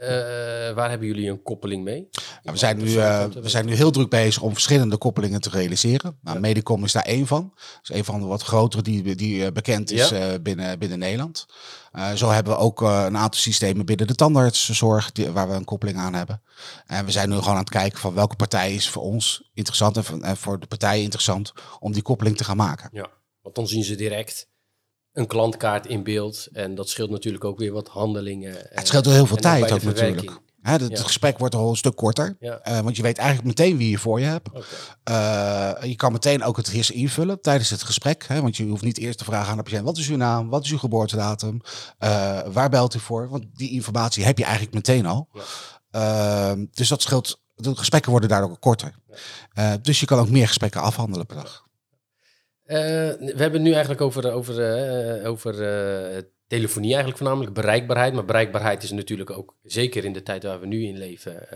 eh, 0.00 0.74
waar 0.74 0.90
hebben 0.90 1.06
jullie 1.06 1.30
een 1.30 1.42
koppeling 1.42 1.84
mee? 1.84 2.08
Ja, 2.42 2.52
we, 2.52 2.58
zijn 2.58 2.78
nu, 2.78 2.84
uh, 2.84 3.24
we 3.24 3.48
zijn 3.48 3.66
nu 3.66 3.74
heel 3.74 3.90
druk 3.90 4.08
bezig 4.08 4.42
om 4.42 4.52
verschillende 4.52 4.96
koppelingen 4.96 5.40
te 5.40 5.50
realiseren. 5.50 6.18
Nou, 6.22 6.34
ja. 6.36 6.40
Medicom 6.42 6.84
is 6.84 6.92
daar 6.92 7.02
één 7.02 7.26
van. 7.26 7.52
Dat 7.54 7.80
is 7.82 7.96
een 7.96 8.04
van 8.04 8.20
de 8.20 8.26
wat 8.26 8.42
grotere 8.42 8.82
die, 8.82 9.14
die 9.14 9.52
bekend 9.52 9.90
is 9.90 10.08
ja. 10.08 10.32
uh, 10.32 10.34
binnen, 10.42 10.78
binnen 10.78 10.98
Nederland. 10.98 11.46
zo 12.14 12.30
hebben 12.30 12.52
we 12.52 12.58
ook 12.58 12.80
een 12.80 13.16
aantal 13.16 13.40
systemen 13.40 13.86
binnen 13.86 14.06
de 14.06 14.14
tandartszorg 14.14 15.12
die, 15.12 15.30
waar 15.30 15.48
we 15.48 15.54
een 15.54 15.64
koppeling 15.64 15.98
aan 15.98 16.14
hebben. 16.14 16.42
En 16.86 17.04
we 17.04 17.10
zijn 17.10 17.28
nu 17.28 17.36
gewoon 17.36 17.54
aan 17.54 17.58
het 17.58 17.70
kijken 17.70 17.98
van 17.98 18.14
welke 18.14 18.36
partij 18.36 18.74
is 18.74 18.88
voor 18.88 19.02
ons 19.02 19.50
interessant 19.54 19.96
en, 19.96 20.22
en 20.22 20.36
voor 20.36 20.60
de 20.60 20.66
partij 20.66 21.02
interessant 21.02 21.52
om 21.78 21.92
die 21.92 22.02
koppeling 22.02 22.36
te 22.36 22.44
gaan 22.44 22.56
maken. 22.56 22.88
Ja, 22.92 23.10
want 23.42 23.54
dan 23.54 23.66
zien 23.66 23.84
ze 23.84 23.94
direct 23.94 24.48
een 25.12 25.26
klantkaart 25.26 25.86
in 25.86 26.02
beeld. 26.02 26.48
En 26.52 26.74
dat 26.74 26.88
scheelt 26.88 27.10
natuurlijk 27.10 27.44
ook 27.44 27.58
weer 27.58 27.72
wat 27.72 27.88
handelingen. 27.88 28.56
Het 28.58 28.86
scheelt 28.86 29.04
heel 29.04 29.26
veel 29.26 29.36
tijd 29.36 29.72
ook 29.72 29.82
natuurlijk. 29.82 30.40
Het 30.62 30.88
ja. 30.88 31.02
gesprek 31.02 31.38
wordt 31.38 31.54
al 31.54 31.70
een 31.70 31.76
stuk 31.76 31.96
korter. 31.96 32.36
Ja. 32.40 32.60
Uh, 32.68 32.80
want 32.80 32.96
je 32.96 33.02
weet 33.02 33.18
eigenlijk 33.18 33.48
meteen 33.48 33.76
wie 33.76 33.90
je 33.90 33.98
voor 33.98 34.20
je 34.20 34.26
hebt. 34.26 34.48
Okay. 34.48 35.78
Uh, 35.80 35.88
je 35.88 35.96
kan 35.96 36.12
meteen 36.12 36.42
ook 36.42 36.56
het 36.56 36.68
eerst 36.68 36.90
invullen 36.90 37.40
tijdens 37.40 37.70
het 37.70 37.82
gesprek. 37.82 38.24
Hè, 38.26 38.42
want 38.42 38.56
je 38.56 38.64
hoeft 38.64 38.82
niet 38.82 38.98
eerst 38.98 39.18
te 39.18 39.24
vragen 39.24 39.50
aan 39.50 39.56
de 39.56 39.62
patiënt: 39.62 39.84
wat 39.84 39.98
is 39.98 40.08
uw 40.08 40.16
naam? 40.16 40.48
Wat 40.48 40.64
is 40.64 40.70
uw 40.70 40.78
geboortedatum? 40.78 41.60
Uh, 41.98 42.40
waar 42.52 42.68
belt 42.68 42.94
u 42.94 42.98
voor? 42.98 43.28
Want 43.28 43.44
die 43.54 43.70
informatie 43.70 44.24
heb 44.24 44.38
je 44.38 44.44
eigenlijk 44.44 44.74
meteen 44.74 45.06
al. 45.06 45.28
Ja. 45.90 46.56
dus 46.70 46.88
dat 46.88 47.02
scheelt. 47.02 47.40
De 47.54 47.76
gesprekken 47.76 48.10
worden 48.10 48.28
daardoor 48.28 48.58
korter. 48.58 48.94
dus 49.82 50.00
je 50.00 50.06
kan 50.06 50.18
ook 50.18 50.30
meer 50.30 50.46
gesprekken 50.46 50.80
afhandelen 50.80 51.26
per 51.26 51.36
dag. 51.36 51.68
Uh, 52.70 52.76
we 52.76 53.34
hebben 53.36 53.62
nu 53.62 53.70
eigenlijk 53.70 54.00
over, 54.00 54.32
over, 54.32 54.54
uh, 55.20 55.28
over 55.28 55.54
telefonie 56.46 56.88
eigenlijk 56.88 57.18
voornamelijk, 57.18 57.54
bereikbaarheid. 57.54 58.14
Maar 58.14 58.24
bereikbaarheid 58.24 58.82
is 58.82 58.90
natuurlijk 58.90 59.30
ook, 59.30 59.56
zeker 59.62 60.04
in 60.04 60.12
de 60.12 60.22
tijd 60.22 60.42
waar 60.42 60.60
we 60.60 60.66
nu 60.66 60.86
in 60.86 60.98
leven, 60.98 61.46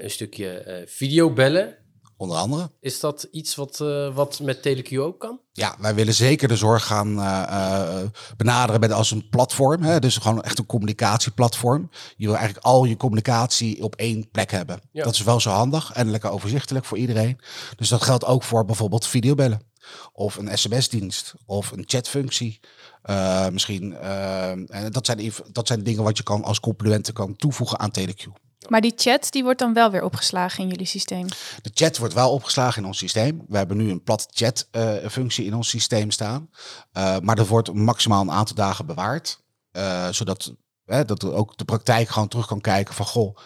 een 0.00 0.10
stukje 0.10 0.82
videobellen. 0.86 1.76
Onder 2.16 2.36
andere. 2.36 2.70
Is 2.80 3.00
dat 3.00 3.28
iets 3.30 3.54
wat, 3.54 3.78
wat 4.14 4.40
met 4.42 4.68
TeleQ 4.68 4.98
ook 4.98 5.20
kan? 5.20 5.40
Ja, 5.52 5.76
wij 5.78 5.94
willen 5.94 6.14
zeker 6.14 6.48
de 6.48 6.56
zorg 6.56 6.86
gaan 6.86 7.14
benaderen 8.36 8.80
met 8.80 8.92
als 8.92 9.10
een 9.10 9.28
platform. 9.28 9.82
Hè? 9.82 9.98
Dus 9.98 10.16
gewoon 10.16 10.42
echt 10.42 10.58
een 10.58 10.66
communicatieplatform. 10.66 11.90
Je 12.16 12.26
wil 12.26 12.36
eigenlijk 12.36 12.66
al 12.66 12.84
je 12.84 12.96
communicatie 12.96 13.82
op 13.82 13.96
één 13.96 14.30
plek 14.30 14.50
hebben. 14.50 14.80
Ja. 14.92 15.04
Dat 15.04 15.14
is 15.14 15.22
wel 15.22 15.40
zo 15.40 15.50
handig 15.50 15.92
en 15.92 16.10
lekker 16.10 16.30
overzichtelijk 16.30 16.84
voor 16.84 16.98
iedereen. 16.98 17.40
Dus 17.76 17.88
dat 17.88 18.02
geldt 18.02 18.24
ook 18.24 18.42
voor 18.42 18.64
bijvoorbeeld 18.64 19.06
videobellen 19.06 19.68
of 20.12 20.36
een 20.36 20.58
sms-dienst 20.58 21.34
of 21.46 21.70
een 21.70 21.84
chatfunctie. 21.86 22.60
Uh, 23.04 23.48
misschien. 23.48 23.92
Uh, 23.92 24.50
en 24.50 24.90
dat 24.90 25.06
zijn, 25.06 25.32
dat 25.52 25.66
zijn 25.66 25.82
dingen 25.82 26.02
wat 26.02 26.16
je 26.16 26.22
kan 26.22 26.44
als 26.44 26.60
complementen 26.60 27.14
kan 27.14 27.36
toevoegen 27.36 27.78
aan 27.78 27.90
TeleQ. 27.98 28.48
Maar 28.68 28.80
die 28.80 28.92
chat 28.96 29.26
die 29.30 29.42
wordt 29.42 29.58
dan 29.58 29.74
wel 29.74 29.90
weer 29.90 30.02
opgeslagen 30.02 30.62
in 30.62 30.68
jullie 30.68 30.86
systeem? 30.86 31.26
De 31.62 31.70
chat 31.74 31.98
wordt 31.98 32.14
wel 32.14 32.32
opgeslagen 32.32 32.82
in 32.82 32.88
ons 32.88 32.98
systeem. 32.98 33.44
We 33.48 33.56
hebben 33.56 33.76
nu 33.76 33.90
een 33.90 34.02
plat 34.02 34.28
chat 34.30 34.68
uh, 34.72 34.94
functie 35.10 35.44
in 35.44 35.54
ons 35.54 35.68
systeem 35.68 36.10
staan. 36.10 36.50
maar 37.22 37.36
dat 37.36 37.46
wordt 37.46 37.72
maximaal 37.72 38.22
een 38.22 38.30
aantal 38.30 38.56
dagen 38.56 38.86
bewaard. 38.86 39.40
zodat 40.10 40.54
Hè, 40.84 41.04
dat 41.04 41.24
ook 41.24 41.56
de 41.56 41.64
praktijk 41.64 42.08
gewoon 42.08 42.28
terug 42.28 42.46
kan 42.46 42.60
kijken 42.60 42.94
van 42.94 43.06
goh, 43.06 43.36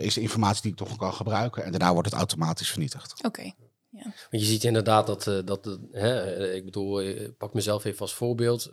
is 0.00 0.14
de 0.14 0.20
informatie 0.20 0.62
die 0.62 0.70
ik 0.70 0.76
toch 0.76 0.96
kan 0.96 1.14
gebruiken. 1.14 1.64
En 1.64 1.70
daarna 1.70 1.92
wordt 1.92 2.10
het 2.10 2.18
automatisch 2.18 2.70
vernietigd. 2.70 3.12
Oké. 3.16 3.26
Okay. 3.26 3.54
Ja. 3.90 4.02
Want 4.02 4.42
je 4.42 4.44
ziet 4.44 4.64
inderdaad 4.64 5.06
dat, 5.06 5.26
uh, 5.26 5.38
dat 5.44 5.78
hè, 5.90 6.52
ik 6.54 6.64
bedoel, 6.64 7.02
ik 7.02 7.36
pak 7.36 7.54
mezelf 7.54 7.84
even 7.84 8.00
als 8.00 8.14
voorbeeld. 8.14 8.70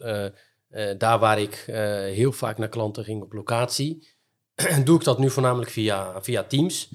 Daar 0.98 1.19
waar 1.19 1.39
ik 1.39 1.63
heel 2.13 2.31
vaak 2.31 2.57
naar 2.57 2.69
klanten 2.69 3.03
ging 3.03 3.22
op 3.22 3.34
locatie, 3.34 4.07
doe 4.86 4.98
ik 4.98 5.03
dat 5.03 5.19
nu 5.19 5.29
voornamelijk 5.29 5.72
via, 5.72 6.22
via 6.22 6.43
Teams, 6.43 6.89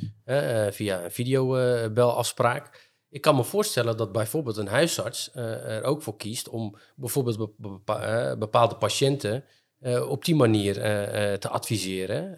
via 0.70 1.04
een 1.04 1.10
videobelafspraak. 1.10 2.92
Ik 3.08 3.20
kan 3.20 3.36
me 3.36 3.44
voorstellen 3.44 3.96
dat 3.96 4.12
bijvoorbeeld 4.12 4.56
een 4.56 4.68
huisarts 4.68 5.34
er 5.34 5.82
ook 5.82 6.02
voor 6.02 6.16
kiest 6.16 6.48
om 6.48 6.78
bijvoorbeeld 6.96 7.50
bepaalde 8.38 8.76
patiënten 8.76 9.44
uh, 9.82 10.10
op 10.10 10.24
die 10.24 10.34
manier 10.34 10.76
uh, 10.76 11.30
uh, 11.30 11.36
te 11.36 11.48
adviseren. 11.48 12.34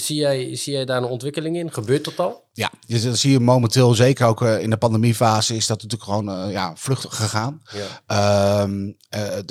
zie, 0.00 0.16
jij, 0.16 0.56
zie 0.56 0.72
jij 0.72 0.84
daar 0.84 0.96
een 0.96 1.08
ontwikkeling 1.08 1.56
in? 1.56 1.72
Gebeurt 1.72 2.04
dat 2.04 2.18
al? 2.18 2.46
Ja, 2.52 2.70
dus 2.86 3.02
dat 3.02 3.18
zie 3.18 3.30
je 3.30 3.40
momenteel, 3.40 3.94
zeker 3.94 4.26
ook 4.26 4.42
in 4.42 4.70
de 4.70 4.76
pandemiefase, 4.76 5.56
is 5.56 5.66
dat 5.66 5.82
natuurlijk 5.82 6.10
gewoon 6.10 6.50
ja, 6.50 6.72
vluchtig 6.76 7.16
gegaan. 7.16 7.62
Ja. 8.06 8.62
Ehm, 8.62 8.92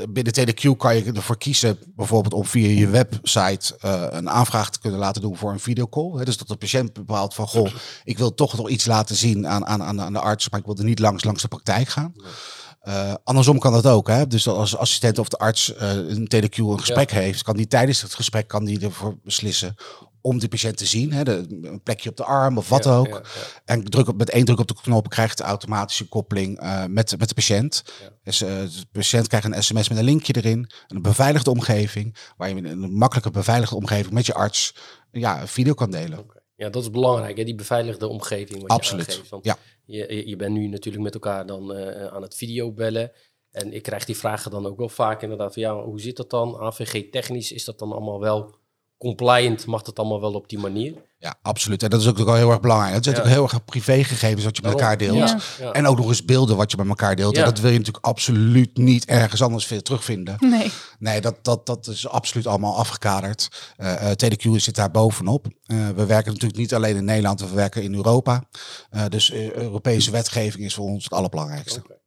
binnen 0.09 0.33
TDQ 0.33 0.77
kan 0.77 0.95
je 0.95 1.11
ervoor 1.11 1.37
kiezen, 1.37 1.79
bijvoorbeeld 1.95 2.33
om 2.33 2.45
via 2.45 2.67
je 2.79 2.87
website 2.87 3.75
een 4.11 4.29
aanvraag 4.29 4.69
te 4.69 4.79
kunnen 4.79 4.99
laten 4.99 5.21
doen 5.21 5.37
voor 5.37 5.51
een 5.51 5.59
videocall. 5.59 6.25
Dus 6.25 6.37
dat 6.37 6.47
de 6.47 6.55
patiënt 6.55 6.93
bepaalt 6.93 7.33
van, 7.33 7.47
goh, 7.47 7.69
ik 8.03 8.17
wil 8.17 8.33
toch 8.33 8.57
nog 8.57 8.69
iets 8.69 8.85
laten 8.85 9.15
zien 9.15 9.47
aan, 9.47 9.65
aan, 9.65 10.01
aan, 10.01 10.13
de 10.13 10.19
arts, 10.19 10.49
maar 10.49 10.59
ik 10.59 10.65
wil 10.65 10.77
er 10.77 10.83
niet 10.83 10.99
langs, 10.99 11.23
langs 11.23 11.41
de 11.41 11.47
praktijk 11.47 11.87
gaan. 11.87 12.13
Ja. 12.15 12.27
Uh, 12.87 13.13
andersom 13.23 13.59
kan 13.59 13.73
dat 13.73 13.87
ook. 13.87 14.07
Hè? 14.07 14.27
Dus 14.27 14.47
als 14.47 14.77
assistent 14.77 15.19
of 15.19 15.27
de 15.27 15.37
arts 15.37 15.73
uh, 15.73 15.91
een 15.91 16.27
TeleQ 16.35 16.55
een 16.55 16.79
gesprek 16.79 17.11
ja. 17.11 17.19
heeft, 17.19 17.43
kan 17.43 17.55
die 17.55 17.67
tijdens 17.67 18.01
het 18.01 18.13
gesprek 18.13 18.47
kan 18.47 18.65
die 18.65 18.79
ervoor 18.79 19.17
beslissen 19.23 19.75
om 20.21 20.39
de 20.39 20.47
patiënt 20.47 20.77
te 20.77 20.85
zien. 20.85 21.13
Hè? 21.13 21.23
De, 21.23 21.45
een 21.61 21.83
plekje 21.83 22.09
op 22.09 22.17
de 22.17 22.23
arm 22.23 22.57
of 22.57 22.69
wat 22.69 22.83
ja, 22.83 22.95
ook. 22.95 23.07
Ja, 23.07 23.21
en 23.65 23.83
druk 23.83 24.07
op, 24.07 24.17
met 24.17 24.29
één 24.29 24.45
druk 24.45 24.59
op 24.59 24.67
de 24.67 24.75
knop 24.81 25.09
krijgt 25.09 25.37
de 25.37 25.43
automatische 25.43 26.07
koppeling 26.07 26.63
uh, 26.63 26.85
met, 26.85 27.17
met 27.17 27.27
de 27.27 27.35
patiënt. 27.35 27.83
Dus 28.23 28.37
de 28.37 28.69
patiënt 28.91 29.27
krijgt 29.27 29.45
een 29.45 29.63
sms 29.63 29.89
met 29.89 29.97
een 29.97 30.03
linkje 30.03 30.33
erin. 30.35 30.71
Een 30.87 31.01
beveiligde 31.01 31.51
omgeving, 31.51 32.15
waar 32.37 32.49
je 32.49 32.55
in 32.55 32.65
een 32.65 32.93
makkelijke 32.93 33.31
beveiligde 33.31 33.75
omgeving 33.75 34.13
met 34.13 34.25
je 34.25 34.33
arts 34.33 34.75
ja, 35.11 35.41
een 35.41 35.47
video 35.47 35.73
kan 35.73 35.91
delen. 35.91 36.19
Okay. 36.19 36.41
Ja, 36.55 36.69
dat 36.69 36.83
is 36.83 36.89
belangrijk, 36.89 37.37
hè? 37.37 37.43
die 37.43 37.55
beveiligde 37.55 38.07
omgeving. 38.07 38.61
Wat 38.61 38.71
Absoluut. 38.71 39.05
Je 39.05 39.11
aangeeft. 39.11 39.29
Want 39.29 39.45
ja. 39.45 39.57
Je, 39.87 40.27
je 40.27 40.35
bent 40.35 40.53
nu 40.53 40.67
natuurlijk 40.67 41.03
met 41.03 41.13
elkaar 41.13 41.45
dan 41.45 41.77
uh, 41.77 42.05
aan 42.05 42.21
het 42.21 42.35
videobellen. 42.35 43.11
En 43.51 43.73
ik 43.73 43.83
krijg 43.83 44.05
die 44.05 44.17
vragen 44.17 44.51
dan 44.51 44.65
ook 44.65 44.77
wel 44.77 44.89
vaak 44.89 45.21
inderdaad 45.21 45.53
van 45.53 45.61
ja, 45.61 45.83
hoe 45.83 46.01
zit 46.01 46.17
dat 46.17 46.29
dan? 46.29 46.57
AVG 46.57 47.09
technisch, 47.09 47.51
is 47.51 47.65
dat 47.65 47.79
dan 47.79 47.91
allemaal 47.91 48.19
wel 48.19 48.55
compliant? 48.97 49.65
Mag 49.65 49.81
dat 49.81 49.99
allemaal 49.99 50.21
wel 50.21 50.33
op 50.33 50.49
die 50.49 50.59
manier? 50.59 50.93
Ja, 51.19 51.35
absoluut. 51.41 51.83
En 51.83 51.89
dat 51.89 52.01
is 52.01 52.07
ook 52.07 52.17
wel 52.17 52.35
heel 52.35 52.49
erg 52.49 52.59
belangrijk. 52.59 52.93
Het 52.93 53.03
zijn 53.03 53.15
ja. 53.15 53.21
ook 53.21 53.27
heel 53.27 53.43
erg 53.43 53.65
privégegevens 53.65 54.43
wat 54.43 54.55
je 54.55 54.61
met 54.61 54.71
elkaar 54.71 54.97
deelt. 54.97 55.17
Ja. 55.17 55.39
Ja. 55.59 55.71
En 55.71 55.87
ook 55.87 55.97
nog 55.97 56.07
eens 56.07 56.25
beelden 56.25 56.57
wat 56.57 56.71
je 56.71 56.77
met 56.77 56.87
elkaar 56.87 57.15
deelt. 57.15 57.37
En 57.37 57.43
dat 57.43 57.59
wil 57.59 57.71
je 57.71 57.77
natuurlijk 57.77 58.05
absoluut 58.05 58.77
niet 58.77 59.05
ergens 59.05 59.41
anders 59.41 59.73
terugvinden. 59.83 60.35
Nee. 60.39 60.71
Nee, 60.99 61.21
dat, 61.21 61.35
dat, 61.41 61.65
dat 61.65 61.87
is 61.87 62.07
absoluut 62.07 62.47
allemaal 62.47 62.77
afgekaderd. 62.77 63.73
Uh, 63.77 63.93
uh, 63.93 64.11
TDQ 64.11 64.55
zit 64.55 64.75
daar 64.75 64.91
bovenop. 64.91 65.45
Uh, 65.67 65.89
we 65.95 66.05
werken 66.05 66.31
natuurlijk 66.31 66.59
niet 66.59 66.73
alleen 66.73 66.95
in 66.95 67.05
Nederland, 67.05 67.39
we 67.39 67.55
werken 67.55 67.83
in 67.83 67.95
Europa. 67.95 68.43
dus 69.09 69.33
Europese 69.33 70.11
wetgeving 70.11 70.65
is 70.65 70.73
voor 70.73 70.85
ons 70.85 71.03
het 71.03 71.13
allerbelangrijkste. 71.13 71.79
Okay. 71.79 71.97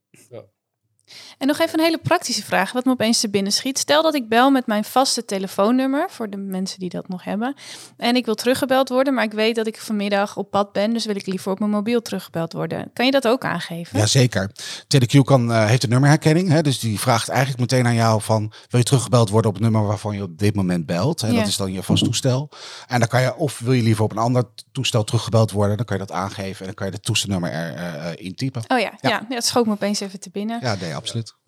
En 1.37 1.47
nog 1.47 1.59
even 1.59 1.79
een 1.79 1.85
hele 1.85 1.97
praktische 1.97 2.43
vraag, 2.43 2.71
wat 2.71 2.85
me 2.85 2.91
opeens 2.91 3.19
te 3.19 3.29
binnen 3.29 3.51
schiet. 3.51 3.79
Stel 3.79 4.03
dat 4.03 4.15
ik 4.15 4.29
bel 4.29 4.49
met 4.51 4.67
mijn 4.67 4.83
vaste 4.83 5.25
telefoonnummer, 5.25 6.09
voor 6.09 6.29
de 6.29 6.37
mensen 6.37 6.79
die 6.79 6.89
dat 6.89 7.07
nog 7.07 7.23
hebben. 7.23 7.55
En 7.97 8.15
ik 8.15 8.25
wil 8.25 8.35
teruggebeld 8.35 8.89
worden, 8.89 9.13
maar 9.13 9.23
ik 9.23 9.31
weet 9.31 9.55
dat 9.55 9.67
ik 9.67 9.77
vanmiddag 9.77 10.37
op 10.37 10.51
pad 10.51 10.71
ben, 10.71 10.93
dus 10.93 11.05
wil 11.05 11.15
ik 11.15 11.25
liever 11.25 11.51
op 11.51 11.59
mijn 11.59 11.71
mobiel 11.71 12.01
teruggebeld 12.01 12.53
worden. 12.53 12.89
Kan 12.93 13.05
je 13.05 13.11
dat 13.11 13.27
ook 13.27 13.43
aangeven? 13.43 13.99
Jazeker. 13.99 14.51
TeleQ 14.87 15.19
kan, 15.23 15.51
uh, 15.51 15.65
heeft 15.65 15.83
een 15.83 15.89
nummerherkenning, 15.89 16.49
hè, 16.49 16.61
dus 16.61 16.79
die 16.79 16.99
vraagt 16.99 17.29
eigenlijk 17.29 17.59
meteen 17.59 17.85
aan 17.85 17.95
jou 17.95 18.21
van, 18.21 18.53
wil 18.69 18.79
je 18.79 18.85
teruggebeld 18.85 19.29
worden 19.29 19.49
op 19.49 19.55
het 19.55 19.63
nummer 19.63 19.87
waarvan 19.87 20.15
je 20.15 20.23
op 20.23 20.37
dit 20.37 20.55
moment 20.55 20.85
belt? 20.85 21.21
En 21.21 21.31
ja. 21.31 21.39
dat 21.39 21.47
is 21.47 21.57
dan 21.57 21.73
je 21.73 21.83
vast 21.83 22.03
toestel. 22.03 22.49
En 22.87 22.99
dan 22.99 23.07
kan 23.07 23.21
je, 23.21 23.35
of 23.35 23.59
wil 23.59 23.73
je 23.73 23.83
liever 23.83 24.03
op 24.03 24.11
een 24.11 24.17
ander 24.17 24.43
toestel 24.71 25.03
teruggebeld 25.03 25.51
worden, 25.51 25.77
dan 25.77 25.85
kan 25.85 25.97
je 25.97 26.05
dat 26.05 26.15
aangeven 26.15 26.59
en 26.59 26.65
dan 26.65 26.73
kan 26.73 26.87
je 26.87 26.93
het 26.93 27.03
toestelnummer 27.03 27.51
erin 27.51 27.77
uh, 27.77 28.25
intypen. 28.25 28.63
Oh 28.67 28.79
ja, 28.79 28.93
ja. 29.01 29.09
ja, 29.09 29.25
dat 29.29 29.45
schoot 29.45 29.65
me 29.65 29.71
opeens 29.71 29.99
even 29.99 30.19
te 30.19 30.29
binnen. 30.29 30.59
Ja, 30.61 30.75
nee, 30.75 30.95
absoluut. 31.01 31.39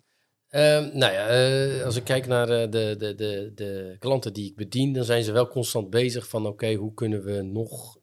Uh, 0.50 0.60
nou 0.92 1.12
ja, 1.12 1.46
uh, 1.48 1.84
als 1.84 1.96
ik 1.96 2.04
kijk 2.04 2.26
naar 2.26 2.50
uh, 2.50 2.70
de, 2.70 2.94
de, 2.98 3.14
de, 3.14 3.52
de 3.54 3.96
klanten 3.98 4.32
die 4.32 4.50
ik 4.50 4.56
bedien, 4.56 4.92
dan 4.92 5.04
zijn 5.04 5.24
ze 5.24 5.32
wel 5.32 5.48
constant 5.48 5.90
bezig 5.90 6.28
van 6.28 6.40
oké, 6.40 6.52
okay, 6.52 6.74
hoe 6.74 6.94
kunnen 6.94 7.24
we 7.24 7.42
nog 7.42 7.96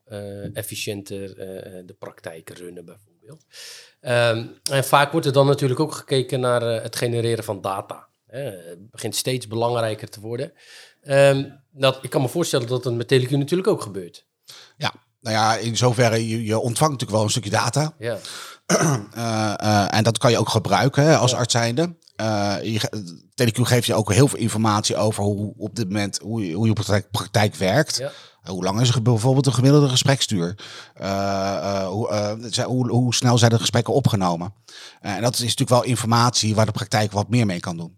efficiënter 0.53 1.35
de 1.85 1.95
praktijk 1.99 2.49
runnen 2.49 2.85
bijvoorbeeld. 2.85 3.45
Um, 4.01 4.59
en 4.71 4.83
vaak 4.83 5.11
wordt 5.11 5.27
er 5.27 5.33
dan 5.33 5.45
natuurlijk 5.45 5.79
ook 5.79 5.93
gekeken 5.93 6.39
naar 6.39 6.61
het 6.61 6.95
genereren 6.95 7.43
van 7.43 7.61
data. 7.61 8.07
het 8.27 8.91
begint 8.91 9.15
steeds 9.15 9.47
belangrijker 9.47 10.09
te 10.09 10.19
worden. 10.19 10.53
Um, 11.03 11.63
dat, 11.71 12.03
ik 12.03 12.09
kan 12.09 12.21
me 12.21 12.27
voorstellen 12.27 12.67
dat 12.67 12.83
het 12.83 12.95
met 12.95 13.13
TeleQ 13.13 13.29
natuurlijk 13.29 13.69
ook 13.69 13.81
gebeurt. 13.81 14.27
Ja, 14.77 14.93
nou 15.19 15.35
ja, 15.35 15.57
in 15.57 15.77
zoverre, 15.77 16.27
je, 16.27 16.43
je 16.43 16.59
ontvangt 16.59 16.91
natuurlijk 16.91 17.11
wel 17.11 17.23
een 17.23 17.29
stukje 17.29 17.49
data. 17.49 17.95
Ja. 17.99 18.17
en 19.97 20.03
dat 20.03 20.17
kan 20.17 20.31
je 20.31 20.37
ook 20.37 20.49
gebruiken 20.49 21.03
hè, 21.03 21.17
als 21.17 21.33
arts 21.33 21.53
zijnde. 21.53 21.95
Uh, 22.21 22.55
TeleQ 23.33 23.61
geeft 23.61 23.85
je 23.85 23.93
ook 23.93 24.13
heel 24.13 24.27
veel 24.27 24.39
informatie 24.39 24.95
over 24.95 25.23
hoe 25.23 25.53
op 25.57 25.75
dit 25.75 25.87
moment 25.87 26.19
hoe 26.23 26.47
je, 26.47 26.53
hoe 26.53 26.67
je 26.67 26.73
praktijk, 26.73 27.11
praktijk 27.11 27.55
werkt. 27.55 27.97
Ja. 27.97 28.11
Hoe 28.41 28.63
lang 28.63 28.81
is 28.81 28.89
er 28.89 29.01
bijvoorbeeld 29.01 29.45
een 29.45 29.53
gemiddelde 29.53 29.89
gespreksduur? 29.89 30.55
Uh, 31.01 31.07
uh, 31.07 31.87
hoe, 31.87 32.33
hoe, 32.65 32.89
hoe, 32.89 33.13
snel 33.13 33.37
zijn 33.37 33.51
de 33.51 33.59
gesprekken 33.59 33.93
opgenomen? 33.93 34.53
en 35.01 35.21
dat 35.21 35.33
is 35.33 35.39
natuurlijk 35.39 35.69
wel 35.69 35.83
informatie 35.83 36.55
waar 36.55 36.65
de 36.65 36.71
praktijk 36.71 37.11
wat 37.11 37.29
meer 37.29 37.45
mee 37.45 37.59
kan 37.59 37.77
doen. 37.77 37.97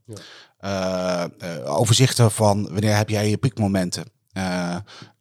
Ja. 0.60 1.30
overzichten 1.66 2.32
van 2.32 2.64
wanneer 2.64 2.96
heb 2.96 3.10
jij 3.10 3.30
je 3.30 3.38
piekmomenten? 3.38 4.04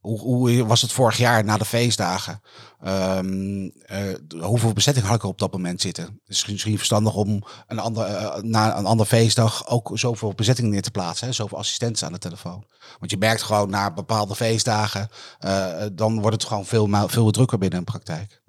Hoe, 0.02 0.66
was 0.66 0.82
het 0.82 0.92
vorig 0.92 1.16
jaar 1.16 1.44
na 1.44 1.56
de 1.56 1.64
feestdagen? 1.64 2.42
Ehm, 2.80 3.68
eh, 3.86 4.14
hoeveel 4.40 4.72
bezetting 4.72 5.06
had 5.06 5.16
ik 5.16 5.22
op 5.22 5.38
dat 5.38 5.52
moment 5.52 5.80
zitten? 5.80 6.04
Het 6.04 6.36
is 6.36 6.46
misschien 6.46 6.76
verstandig 6.76 7.14
om 7.14 7.42
een 7.66 7.78
ander, 7.78 8.04
eh, 8.04 8.42
na 8.42 8.78
een 8.78 8.86
andere 8.86 9.08
feestdag 9.08 9.68
ook 9.68 9.90
zoveel 9.94 10.32
bezetting 10.34 10.68
neer 10.68 10.82
te 10.82 10.90
plaatsen. 10.90 11.26
Hè? 11.26 11.32
Zoveel 11.32 11.58
assistenten 11.58 12.06
aan 12.06 12.12
de 12.12 12.18
telefoon. 12.18 12.64
Want 12.98 13.10
je 13.10 13.16
merkt 13.16 13.42
gewoon 13.42 13.70
na 13.70 13.92
bepaalde 13.92 14.34
feestdagen, 14.34 15.08
uh, 15.44 15.82
dan 15.92 16.20
wordt 16.20 16.36
het 16.36 16.44
gewoon 16.44 16.66
veel, 16.66 16.88
veel 17.08 17.30
drukker 17.30 17.58
binnen 17.58 17.78
een 17.78 17.84
praktijk. 17.84 18.40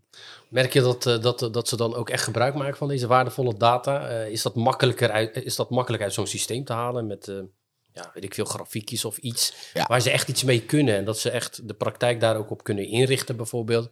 Merk 0.49 0.73
je 0.73 0.81
dat, 0.81 1.03
dat, 1.03 1.49
dat 1.51 1.67
ze 1.67 1.75
dan 1.75 1.95
ook 1.95 2.09
echt 2.09 2.23
gebruik 2.23 2.55
maken 2.55 2.77
van 2.77 2.87
deze 2.87 3.07
waardevolle 3.07 3.57
data? 3.57 4.07
is, 4.07 4.41
dat 4.41 4.55
makkelijker 4.55 5.11
uit, 5.11 5.35
is 5.35 5.55
dat 5.55 5.69
makkelijk 5.69 6.03
uit 6.03 6.13
zo'n 6.13 6.27
systeem 6.27 6.63
te 6.63 6.73
halen 6.73 7.07
met 7.07 7.31
ja, 7.93 8.11
weet 8.13 8.23
ik 8.23 8.33
veel, 8.33 8.45
grafiekjes 8.45 9.05
of 9.05 9.17
iets. 9.17 9.53
Waar 9.87 10.01
ze 10.01 10.11
echt 10.11 10.27
iets 10.27 10.43
mee 10.43 10.61
kunnen. 10.61 10.97
En 10.97 11.05
dat 11.05 11.19
ze 11.19 11.29
echt 11.29 11.67
de 11.67 11.73
praktijk 11.73 12.19
daar 12.19 12.35
ook 12.35 12.51
op 12.51 12.63
kunnen 12.63 12.87
inrichten, 12.87 13.35
bijvoorbeeld. 13.35 13.89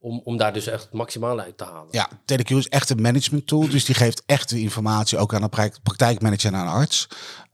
Om, 0.00 0.20
om 0.24 0.36
daar 0.36 0.52
dus 0.52 0.66
echt 0.66 0.82
het 0.82 0.92
maximale 0.92 1.42
uit 1.42 1.58
te 1.58 1.64
halen. 1.64 1.88
Ja, 1.90 2.08
TeleQ 2.24 2.56
is 2.56 2.68
echt 2.68 2.90
een 2.90 3.00
management 3.00 3.46
tool. 3.46 3.68
Dus 3.68 3.84
die 3.84 3.94
geeft 3.94 4.22
echt 4.26 4.48
de 4.48 4.60
informatie 4.60 5.18
ook 5.18 5.34
aan 5.34 5.40
de 5.40 5.70
praktijkmanager 5.82 6.52
en 6.52 6.58
aan 6.58 6.66
de 6.66 6.72
arts. 6.72 7.08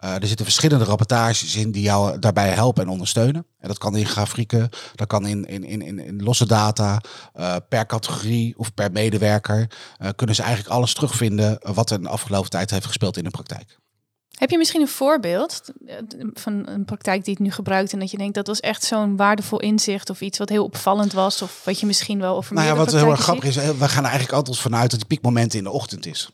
Uh, 0.04 0.14
er 0.14 0.26
zitten 0.26 0.44
verschillende 0.44 0.84
rapportages 0.84 1.56
in 1.56 1.72
die 1.72 1.82
jou 1.82 2.18
daarbij 2.18 2.48
helpen 2.48 2.82
en 2.82 2.88
ondersteunen. 2.88 3.46
En 3.58 3.68
dat 3.68 3.78
kan 3.78 3.96
in 3.96 4.06
grafieken, 4.06 4.68
dat 4.94 5.06
kan 5.06 5.26
in, 5.26 5.44
in, 5.44 5.64
in, 5.64 5.98
in 5.98 6.22
losse 6.22 6.46
data, 6.46 7.00
uh, 7.36 7.56
per 7.68 7.86
categorie 7.86 8.58
of 8.58 8.74
per 8.74 8.92
medewerker. 8.92 9.70
Uh, 9.98 10.08
kunnen 10.16 10.36
ze 10.36 10.42
eigenlijk 10.42 10.74
alles 10.74 10.94
terugvinden 10.94 11.58
wat 11.74 11.90
er 11.90 11.96
in 11.96 12.02
de 12.02 12.08
afgelopen 12.08 12.50
tijd 12.50 12.70
heeft 12.70 12.86
gespeeld 12.86 13.16
in 13.16 13.24
de 13.24 13.30
praktijk. 13.30 13.78
Heb 14.34 14.50
je 14.50 14.58
misschien 14.58 14.80
een 14.80 14.88
voorbeeld 14.88 15.60
eh, 15.86 15.96
van 16.34 16.68
een 16.68 16.84
praktijk 16.84 17.24
die 17.24 17.34
het 17.34 17.42
nu 17.42 17.50
gebruikt 17.50 17.92
en 17.92 17.98
dat 17.98 18.10
je 18.10 18.18
denkt 18.18 18.34
dat 18.34 18.46
was 18.46 18.60
echt 18.60 18.84
zo'n 18.84 19.16
waardevol 19.16 19.60
inzicht 19.60 20.10
of 20.10 20.20
iets 20.20 20.38
wat 20.38 20.48
heel 20.48 20.64
opvallend 20.64 21.12
was 21.12 21.42
of 21.42 21.64
wat 21.64 21.80
je 21.80 21.86
misschien 21.86 22.20
wel 22.20 22.36
over 22.36 22.54
nou 22.54 22.66
ja, 22.66 22.74
wat 22.74 22.92
heel 22.92 23.10
erg 23.10 23.20
grappig 23.20 23.44
is, 23.44 23.54
we 23.54 23.88
gaan 23.88 24.04
er 24.04 24.10
eigenlijk 24.10 24.32
altijd 24.32 24.58
vanuit 24.58 24.90
dat 24.90 24.98
het 24.98 25.08
piekmoment 25.08 25.54
in 25.54 25.64
de 25.64 25.70
ochtend 25.70 26.06
is. 26.06 26.30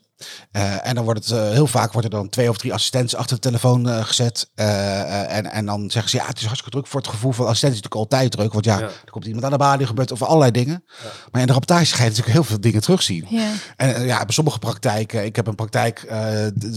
Uh, 0.53 0.87
en 0.87 0.95
dan 0.95 1.05
wordt 1.05 1.29
het 1.29 1.39
uh, 1.39 1.51
heel 1.51 1.67
vaak 1.67 1.93
worden 1.93 2.11
dan 2.11 2.29
twee 2.29 2.49
of 2.49 2.57
drie 2.57 2.73
assistenten 2.73 3.19
achter 3.19 3.35
de 3.37 3.43
telefoon 3.43 3.89
uh, 3.89 4.05
gezet. 4.05 4.51
en, 4.55 5.47
en 5.47 5.67
dan 5.67 5.91
zeggen 5.91 6.11
ze 6.11 6.17
ja, 6.17 6.27
het 6.27 6.39
is 6.39 6.45
hartstikke 6.45 6.71
druk 6.71 6.87
voor 6.87 7.01
het 7.01 7.11
gevoel 7.11 7.33
van 7.33 7.47
assistent 7.47 7.73
is 7.73 7.83
natuurlijk 7.83 8.13
altijd 8.13 8.33
druk. 8.33 8.53
Want 8.53 8.65
ja, 8.65 8.79
ja. 8.79 8.85
er 8.85 9.11
komt 9.11 9.25
iemand 9.25 9.45
aan 9.45 9.51
de 9.51 9.57
balie, 9.57 9.87
gebeurt 9.87 10.13
over 10.13 10.27
allerlei 10.27 10.51
dingen. 10.51 10.85
Ja. 10.87 11.09
Maar 11.31 11.41
in 11.41 11.47
de 11.47 11.53
rapportage 11.53 11.95
ga 11.95 12.03
je 12.03 12.09
natuurlijk 12.09 12.35
heel 12.35 12.45
veel 12.45 12.61
dingen 12.61 12.81
terugzien. 12.81 13.27
Ja. 13.29 13.51
En 13.77 14.05
ja, 14.05 14.19
bij 14.19 14.35
sommige 14.35 14.59
praktijken, 14.59 15.25
ik 15.25 15.37
heb 15.37 15.47
een 15.47 15.55
praktijk 15.55 16.13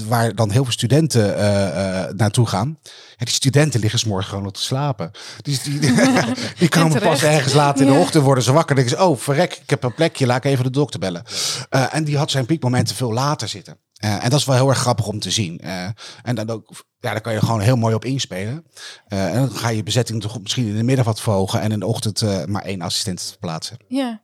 waar 0.07 0.35
dan 0.35 0.51
heel 0.51 0.63
veel 0.63 0.73
studenten 0.73 1.35
naartoe 2.17 2.47
gaan. 2.47 2.77
En 3.17 3.25
die 3.25 3.33
studenten 3.33 3.79
liggen 3.79 3.99
s 3.99 4.05
morgen 4.05 4.27
gewoon 4.27 4.43
nog 4.43 4.53
te 4.53 4.61
slapen. 4.61 5.11
Dus 5.41 5.63
die, 5.63 5.79
die 6.57 6.69
komen 6.79 7.01
pas 7.01 7.23
ergens 7.23 7.53
later 7.53 7.85
in 7.85 7.93
de 7.93 7.99
ochtend 7.99 8.23
worden 8.23 8.43
ze 8.43 8.51
wakker. 8.51 8.75
Dan 8.75 8.85
denken 8.85 9.03
ze, 9.03 9.09
oh 9.09 9.19
verrek, 9.19 9.53
ik 9.53 9.69
heb 9.69 9.83
een 9.83 9.93
plekje, 9.93 10.25
laat 10.25 10.45
ik 10.45 10.51
even 10.51 10.63
de 10.63 10.69
dokter 10.69 10.99
bellen. 10.99 11.23
en 11.69 12.03
die 12.03 12.17
had 12.17 12.31
zijn 12.31 12.45
piekmomenten 12.45 12.95
veel 12.95 13.13
later 13.13 13.32
zitten. 13.39 13.77
Uh, 14.03 14.23
en 14.23 14.29
dat 14.29 14.39
is 14.39 14.45
wel 14.45 14.55
heel 14.55 14.69
erg 14.69 14.77
grappig 14.77 15.07
om 15.07 15.19
te 15.19 15.31
zien. 15.31 15.59
Uh, 15.63 15.87
en 16.23 16.35
dan 16.35 16.49
ook, 16.49 16.69
ja, 16.99 17.11
daar 17.11 17.21
kan 17.21 17.33
je 17.33 17.39
gewoon 17.39 17.59
heel 17.59 17.75
mooi 17.75 17.95
op 17.95 18.05
inspelen. 18.05 18.65
Uh, 19.07 19.25
en 19.25 19.35
dan 19.35 19.51
ga 19.51 19.69
je 19.69 19.83
bezetting 19.83 20.21
toch 20.21 20.41
misschien 20.41 20.67
in 20.67 20.75
de 20.75 20.83
middag 20.83 21.05
wat 21.05 21.21
verhogen 21.21 21.61
en 21.61 21.71
in 21.71 21.79
de 21.79 21.85
ochtend 21.85 22.47
maar 22.47 22.63
één 22.63 22.81
assistent 22.81 23.37
plaatsen. 23.39 23.77
Ja. 23.87 24.21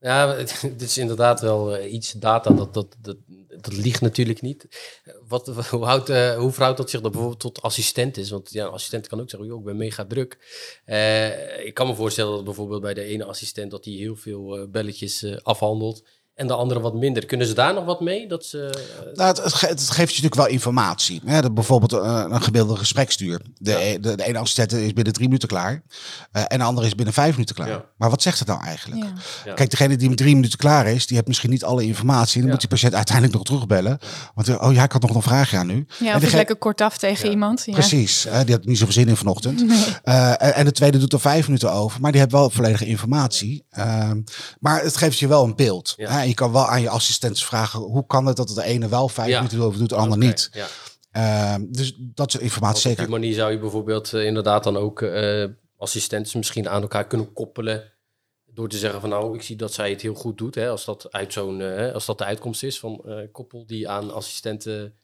Ja, 0.00 0.36
dit 0.62 0.82
is 0.82 0.98
inderdaad 0.98 1.40
wel 1.40 1.84
iets 1.84 2.12
data 2.12 2.50
dat, 2.50 2.74
dat, 2.74 2.96
dat, 3.00 3.16
dat 3.48 3.72
ligt 3.72 4.00
natuurlijk 4.00 4.42
niet. 4.42 4.66
Wat, 5.28 5.46
hoe, 5.70 5.84
houdt, 5.84 6.08
hoe 6.36 6.52
verhoudt 6.52 6.78
dat 6.78 6.90
zich 6.90 7.00
dan 7.00 7.10
bijvoorbeeld 7.10 7.40
tot 7.40 7.62
assistent 7.62 8.16
is? 8.16 8.30
Want 8.30 8.52
ja, 8.52 8.64
een 8.64 8.72
assistent 8.72 9.06
kan 9.06 9.20
ook 9.20 9.30
zeggen, 9.30 9.48
joh, 9.48 9.58
ik 9.58 9.64
ben 9.64 9.76
mega 9.76 10.04
druk. 10.04 10.32
ik 11.64 11.74
kan 11.74 11.86
me 11.86 11.94
voorstellen 11.94 12.34
dat 12.34 12.44
bijvoorbeeld 12.44 12.82
bij 12.82 12.94
de 12.94 13.04
ene 13.04 13.24
assistent 13.24 13.70
dat 13.70 13.84
hij 13.84 13.94
heel 13.94 14.16
veel 14.16 14.68
belletjes 14.70 15.42
afhandelt 15.42 16.02
en 16.34 16.46
de 16.46 16.54
andere 16.54 16.80
wat 16.80 16.94
minder. 16.94 17.26
Kunnen 17.26 17.46
ze 17.46 17.54
daar 17.54 17.74
nog 17.74 17.84
wat 17.84 18.00
mee? 18.00 18.28
Dat 18.28 18.44
ze, 18.44 18.74
uh... 19.06 19.16
nou, 19.16 19.28
het, 19.28 19.60
het, 19.60 19.90
geeft 19.90 19.96
je 19.96 20.22
natuurlijk 20.22 20.34
wel 20.34 20.46
informatie. 20.46 21.20
Hè? 21.24 21.42
Dat 21.42 21.54
bijvoorbeeld 21.54 21.92
uh, 21.92 22.24
een 22.28 22.42
gemiddelde 22.42 22.76
gesprekstuur. 22.76 23.40
De, 23.58 23.70
ja. 23.70 23.78
E-, 23.78 23.98
de, 24.00 24.16
de, 24.16 24.24
ene 24.24 24.38
assistent 24.38 24.72
is 24.72 24.92
binnen 24.92 25.12
drie 25.12 25.26
minuten 25.26 25.48
klaar. 25.48 25.82
Uh, 26.32 26.42
en 26.48 26.58
de 26.58 26.64
andere 26.64 26.86
is 26.86 26.94
binnen 26.94 27.14
vijf 27.14 27.32
minuten 27.32 27.54
klaar. 27.54 27.68
Ja. 27.68 27.84
Maar 27.96 28.10
wat 28.10 28.22
zegt 28.22 28.38
het 28.38 28.48
nou 28.48 28.64
eigenlijk? 28.64 29.04
Ja. 29.44 29.52
Kijk, 29.52 29.70
degene 29.70 29.96
die 29.96 30.08
met 30.08 30.18
drie 30.18 30.34
minuten 30.34 30.58
klaar 30.58 30.86
is, 30.86 31.06
die 31.06 31.16
heeft 31.16 31.28
misschien 31.28 31.50
niet 31.50 31.64
alle 31.64 31.84
informatie. 31.84 32.40
Dan 32.40 32.50
moet 32.50 32.60
die 32.60 32.68
patiënt 32.68 32.94
uiteindelijk 32.94 33.36
nog 33.36 33.44
terugbellen. 33.46 33.98
Want 34.34 34.58
oh 34.58 34.72
ja, 34.72 34.84
ik 34.84 34.92
had 34.92 35.02
nog 35.02 35.14
een 35.14 35.22
vraagje 35.22 35.56
aan 35.56 35.70
u. 35.70 35.86
Ja, 35.98 36.16
of 36.16 36.22
en 36.22 36.30
lekker 36.30 36.56
kort 36.56 36.80
af 36.80 36.98
tegen 36.98 37.30
iemand. 37.30 37.64
Precies, 37.70 38.26
die 38.44 38.54
had 38.54 38.64
niet 38.64 38.78
zoveel 38.78 38.94
zin 38.94 39.08
in 39.08 39.16
vanochtend. 39.16 39.66
Nee. 39.66 39.84
En, 40.02 40.54
en, 40.54 40.64
de 40.64 40.72
tweede 40.72 40.98
doet 40.98 41.12
er 41.12 41.20
vijf 41.20 41.46
minuten 41.46 41.72
over. 41.72 42.00
Maar 42.00 42.10
die 42.10 42.20
heeft 42.20 42.32
wel 42.32 42.50
volledige 42.50 42.86
informatie. 42.86 43.64
Ehm, 43.70 44.20
maar 44.60 44.82
het 44.82 44.96
geeft 44.96 45.18
je 45.18 45.28
wel 45.28 45.44
een 45.44 45.56
beeld. 45.56 45.94
Je 46.28 46.34
kan 46.34 46.52
wel 46.52 46.66
aan 46.66 46.80
je 46.80 46.88
assistenten 46.88 47.44
vragen, 47.44 47.80
hoe 47.80 48.06
kan 48.06 48.26
het 48.26 48.36
dat 48.36 48.48
de 48.48 48.64
ene 48.64 48.88
wel 48.88 49.08
vijf 49.08 49.28
ja. 49.28 49.36
minuten 49.36 49.60
over 49.60 49.78
doet, 49.78 49.88
de 49.88 49.94
ander 49.94 50.18
niet? 50.18 50.50
Ja. 50.52 50.66
Uh, 51.16 51.64
dus 51.68 51.94
dat 51.98 52.30
soort 52.30 52.42
informatie 52.42 52.80
zeker. 52.80 53.04
Op 53.04 53.10
die 53.10 53.18
manier 53.18 53.34
zou 53.34 53.52
je 53.52 53.58
bijvoorbeeld 53.58 54.12
uh, 54.12 54.24
inderdaad 54.24 54.64
dan 54.64 54.76
ook 54.76 55.00
uh, 55.00 55.46
assistenten 55.76 56.38
misschien 56.38 56.68
aan 56.68 56.82
elkaar 56.82 57.06
kunnen 57.06 57.32
koppelen. 57.32 57.92
Door 58.44 58.68
te 58.68 58.78
zeggen 58.78 59.00
van 59.00 59.08
nou, 59.08 59.34
ik 59.34 59.42
zie 59.42 59.56
dat 59.56 59.72
zij 59.72 59.90
het 59.90 60.02
heel 60.02 60.14
goed 60.14 60.38
doet. 60.38 60.54
Hè, 60.54 60.68
als, 60.68 60.84
dat 60.84 61.12
uit 61.12 61.32
zo'n, 61.32 61.60
uh, 61.60 61.92
als 61.92 62.06
dat 62.06 62.18
de 62.18 62.24
uitkomst 62.24 62.62
is 62.62 62.78
van 62.78 63.04
koppel 63.32 63.66
die 63.66 63.88
aan 63.88 64.14
assistenten 64.14 64.94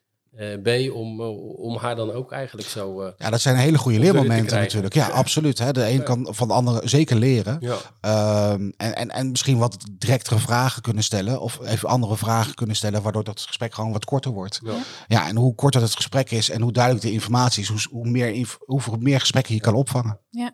B, 0.62 0.68
om, 0.92 1.20
uh, 1.20 1.58
om 1.60 1.76
haar 1.76 1.96
dan 1.96 2.12
ook 2.12 2.32
eigenlijk 2.32 2.68
zo. 2.68 3.02
Uh, 3.02 3.08
ja, 3.18 3.30
dat 3.30 3.40
zijn 3.40 3.56
hele 3.56 3.78
goede 3.78 3.98
leermomenten 3.98 4.58
natuurlijk. 4.58 4.94
Ja, 4.94 5.08
absoluut. 5.08 5.58
Hè. 5.58 5.72
De 5.72 5.90
een 5.90 6.02
kan 6.02 6.28
van 6.30 6.48
de 6.48 6.54
ander 6.54 6.88
zeker 6.88 7.16
leren. 7.16 7.58
Ja. 7.60 8.52
Um, 8.52 8.72
en, 8.76 8.96
en, 8.96 9.10
en 9.10 9.30
misschien 9.30 9.58
wat 9.58 9.76
directere 9.90 10.38
vragen 10.38 10.82
kunnen 10.82 11.02
stellen. 11.02 11.40
Of 11.40 11.60
even 11.64 11.88
andere 11.88 12.16
vragen 12.16 12.54
kunnen 12.54 12.76
stellen, 12.76 13.02
waardoor 13.02 13.24
dat 13.24 13.40
gesprek 13.40 13.74
gewoon 13.74 13.92
wat 13.92 14.04
korter 14.04 14.30
wordt. 14.30 14.60
Ja, 14.62 14.74
ja 15.08 15.28
en 15.28 15.36
hoe 15.36 15.54
korter 15.54 15.80
het 15.80 15.94
gesprek 15.94 16.30
is 16.30 16.50
en 16.50 16.62
hoe 16.62 16.72
duidelijk 16.72 17.04
de 17.04 17.12
informatie 17.12 17.62
is, 17.62 17.68
hoe, 17.68 17.80
hoe 17.90 18.08
meer, 18.08 18.58
hoeveel 18.58 18.96
meer 19.00 19.20
gesprekken 19.20 19.54
je 19.54 19.60
kan 19.60 19.74
opvangen. 19.74 20.18
Ja. 20.30 20.52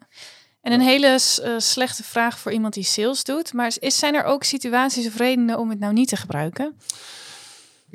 En 0.60 0.72
een 0.72 0.80
hele 0.80 1.18
slechte 1.58 2.04
vraag 2.04 2.38
voor 2.38 2.52
iemand 2.52 2.74
die 2.74 2.84
sales 2.84 3.24
doet. 3.24 3.52
Maar 3.52 3.72
is, 3.78 3.98
zijn 3.98 4.14
er 4.14 4.24
ook 4.24 4.44
situaties 4.44 5.06
of 5.06 5.16
redenen 5.16 5.58
om 5.58 5.70
het 5.70 5.78
nou 5.78 5.92
niet 5.92 6.08
te 6.08 6.16
gebruiken? 6.16 6.76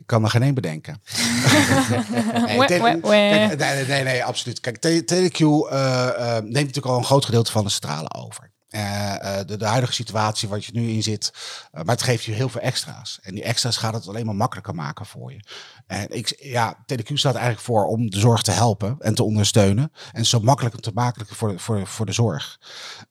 Ik 0.01 0.07
kan 0.07 0.23
er 0.23 0.29
geen 0.29 0.43
één 0.43 0.53
bedenken. 0.53 1.01
nee, 2.57 3.55
nee, 3.55 3.85
nee, 3.85 4.03
nee, 4.03 4.23
absoluut. 4.23 4.59
Kijk, 4.59 4.77
TeleQ 4.77 5.39
uh, 5.39 6.09
uh, 6.19 6.33
neemt 6.33 6.53
natuurlijk 6.53 6.85
al 6.85 6.97
een 6.97 7.03
groot 7.03 7.25
gedeelte 7.25 7.51
van 7.51 7.63
de 7.63 7.69
stralen 7.69 8.13
over. 8.13 8.51
Uh, 8.69 9.37
de, 9.45 9.57
de, 9.57 9.65
huidige 9.65 9.93
situatie 9.93 10.49
waar 10.49 10.59
je 10.61 10.71
nu 10.73 10.89
in 10.89 11.03
zit. 11.03 11.31
Uh, 11.33 11.81
maar 11.83 11.95
het 11.95 12.03
geeft 12.03 12.23
je 12.23 12.31
heel 12.31 12.49
veel 12.49 12.61
extra's. 12.61 13.19
En 13.21 13.33
die 13.33 13.43
extra's 13.43 13.77
gaat 13.77 13.93
het 13.93 14.07
alleen 14.07 14.25
maar 14.25 14.35
makkelijker 14.35 14.75
maken 14.75 15.05
voor 15.05 15.31
je. 15.31 15.39
En 15.87 16.09
ik, 16.09 16.35
ja, 16.39 16.85
TeleQ 16.85 17.13
staat 17.13 17.35
eigenlijk 17.35 17.63
voor 17.65 17.85
om 17.85 18.09
de 18.09 18.19
zorg 18.19 18.41
te 18.41 18.51
helpen 18.51 18.95
en 18.99 19.15
te 19.15 19.23
ondersteunen. 19.23 19.91
En 20.11 20.25
zo 20.25 20.39
makkelijk 20.39 20.75
te 20.75 20.91
maken 20.93 21.25
voor, 21.25 21.59
voor, 21.59 21.87
voor 21.87 22.05
de 22.05 22.11
zorg. 22.11 22.59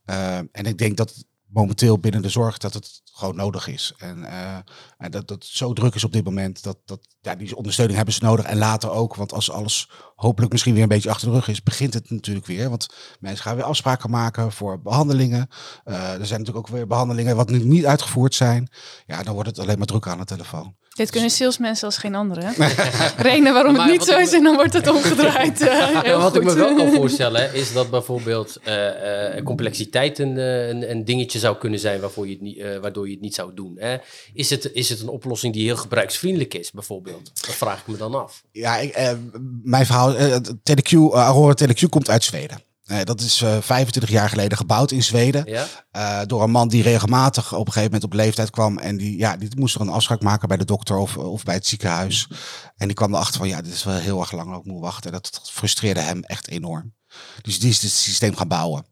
Uh, 0.07 0.37
en 0.37 0.65
ik 0.65 0.79
denk 0.79 0.97
dat 0.97 1.25
momenteel 1.53 1.99
binnen 1.99 2.23
de 2.23 2.29
zorg 2.29 2.59
dat 2.59 2.75
het 2.75 3.01
gewoon 3.13 3.37
nodig 3.37 3.67
is. 3.67 3.95
En, 3.99 4.19
uh, 4.19 4.55
en 4.99 5.11
dat, 5.11 5.29
dat 5.29 5.43
het 5.43 5.45
zo 5.45 5.73
druk 5.73 5.95
is 5.95 6.05
op 6.05 6.13
dit 6.13 6.25
moment. 6.25 6.63
Dat, 6.63 6.79
dat, 6.85 7.01
ja, 7.21 7.35
die 7.35 7.57
ondersteuning 7.57 7.97
hebben 7.97 8.15
ze 8.15 8.25
nodig. 8.25 8.45
En 8.45 8.59
later 8.59 8.91
ook. 8.91 9.15
Want 9.15 9.33
als 9.33 9.51
alles 9.51 9.91
hopelijk 10.15 10.53
misschien 10.53 10.75
weer 10.75 10.83
een 10.83 10.89
beetje 10.89 11.11
achter 11.11 11.29
de 11.29 11.35
rug 11.35 11.49
is, 11.49 11.63
begint 11.63 11.95
het 11.95 12.11
natuurlijk 12.11 12.47
weer. 12.47 12.71
Want 12.71 12.87
mensen 13.21 13.45
gaan 13.45 13.57
weer 13.57 13.65
afspraken 13.65 14.11
maken 14.11 14.53
voor 14.53 14.83
behandelingen. 14.83 15.49
Uh, 15.85 15.95
er 15.95 16.27
zijn 16.27 16.41
natuurlijk 16.41 16.69
ook 16.69 16.75
weer 16.75 16.87
behandelingen 16.87 17.37
wat 17.37 17.51
nu 17.51 17.65
niet 17.65 17.87
uitgevoerd 17.87 18.35
zijn. 18.35 18.69
Ja, 19.07 19.23
dan 19.23 19.35
wordt 19.35 19.49
het 19.49 19.59
alleen 19.59 19.79
maar 19.79 19.87
druk 19.87 20.07
aan 20.07 20.19
de 20.19 20.25
telefoon. 20.25 20.77
Dit 20.97 21.11
kunnen 21.11 21.31
salesmensen 21.31 21.87
als 21.87 21.97
geen 21.97 22.15
andere. 22.15 22.53
Reden 23.17 23.53
waarom 23.53 23.75
het 23.75 23.91
niet 23.91 24.05
zo 24.05 24.19
is 24.19 24.33
en 24.33 24.43
dan 24.43 24.55
wordt 24.55 24.73
het 24.73 24.89
omgedraaid. 24.89 25.61
Uh, 25.71 26.23
wat 26.23 26.37
ik 26.37 26.45
me 26.45 26.55
wel 26.55 26.77
kan 26.77 26.93
voorstellen 26.93 27.55
is 27.55 27.73
dat 27.73 27.91
bijvoorbeeld 27.91 28.57
uh, 28.69 29.37
uh, 29.37 29.45
complexiteit 29.45 30.19
een, 30.19 30.37
een, 30.37 30.91
een, 30.91 31.05
dingetje 31.05 31.39
zou 31.39 31.57
kunnen 31.57 31.79
zijn 31.79 32.01
waarvoor 32.01 32.27
je 32.27 32.33
het 32.33 32.41
niet, 32.41 32.63
waardoor 32.81 33.07
je 33.07 33.13
het 33.13 33.21
niet 33.21 33.35
zou 33.35 33.55
doen. 33.55 33.77
Hè? 33.79 33.97
Is, 34.35 34.51
het, 34.51 34.71
is 34.73 34.89
het 34.89 35.01
een 35.01 35.09
oplossing 35.09 35.55
die 35.55 35.65
heel 35.65 35.77
gebruiksvriendelijk 35.77 36.55
is 36.55 36.71
bijvoorbeeld? 36.71 37.31
Dat 37.47 37.55
vraag 37.55 37.81
ik 37.81 37.87
me 37.87 37.97
dan 37.97 38.15
af. 38.15 38.43
Ja, 38.53 38.77
ik, 38.77 39.17
mijn 39.63 39.87
verhaal, 39.87 40.15
TeleQ, 40.41 41.13
Aurora 41.13 41.55
TeleQ 41.63 41.89
komt 41.89 42.11
uit 42.11 42.25
Zweden. 42.25 42.70
Nee, 42.91 43.05
dat 43.05 43.21
is 43.21 43.43
uh, 43.43 43.57
25 43.61 44.11
jaar 44.11 44.29
geleden 44.29 44.59
gebouwd 44.59 44.91
in 44.91 45.03
Zweden. 45.03 45.45
Ja? 45.47 45.67
Uh, 45.93 46.21
door 46.27 46.43
een 46.43 46.51
man 46.51 46.69
die 46.69 46.83
regelmatig 46.83 47.53
op 47.53 47.67
een 47.67 47.73
gegeven 47.73 47.93
moment 47.93 48.05
op 48.05 48.13
leeftijd 48.13 48.51
kwam. 48.51 48.79
En 48.79 48.97
die, 48.97 49.19
ja, 49.19 49.37
die 49.37 49.49
moest 49.57 49.75
er 49.75 49.81
een 49.81 49.89
afspraak 49.89 50.23
maken 50.23 50.49
bij 50.49 50.57
de 50.57 50.65
dokter 50.65 50.97
of, 50.97 51.17
of 51.17 51.43
bij 51.43 51.55
het 51.55 51.67
ziekenhuis. 51.67 52.29
En 52.77 52.87
die 52.87 52.97
kwam 52.97 53.15
erachter 53.15 53.39
van, 53.39 53.49
ja, 53.49 53.63
dit 53.63 53.73
is 53.73 53.85
wel 53.85 53.95
heel 53.95 54.21
erg 54.21 54.33
lang 54.33 54.55
ook 54.55 54.65
moet 54.65 54.81
wachten. 54.81 55.13
Dat 55.13 55.41
frustreerde 55.53 56.01
hem 56.01 56.23
echt 56.23 56.49
enorm. 56.49 56.95
Dus 57.43 57.59
die 57.59 57.71
is 57.71 57.83
het 57.83 57.91
systeem 57.91 58.37
gaan 58.37 58.49
bouwen. 58.49 58.87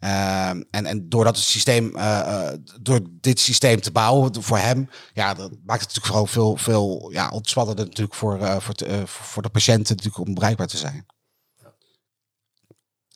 Uh, 0.00 0.48
en, 0.48 0.66
en 0.70 1.08
door 1.08 1.24
dat 1.24 1.38
systeem, 1.38 1.96
uh, 1.96 2.48
door 2.80 3.00
dit 3.20 3.40
systeem 3.40 3.80
te 3.80 3.90
bouwen 3.92 4.42
voor 4.42 4.58
hem, 4.58 4.88
ja, 5.12 5.34
dat 5.34 5.50
maakt 5.50 5.80
het 5.80 5.94
natuurlijk 5.94 6.06
vooral 6.06 6.26
veel, 6.26 6.56
veel 6.56 7.10
ja, 7.12 7.28
ontspannender 7.28 7.84
natuurlijk 7.84 8.14
voor, 8.14 8.62
voor, 8.62 8.74
voor 9.06 9.42
de 9.42 9.48
patiënten 9.48 9.96
natuurlijk 9.96 10.26
om 10.28 10.34
bereikbaar 10.34 10.66
te 10.66 10.76
zijn. 10.76 11.06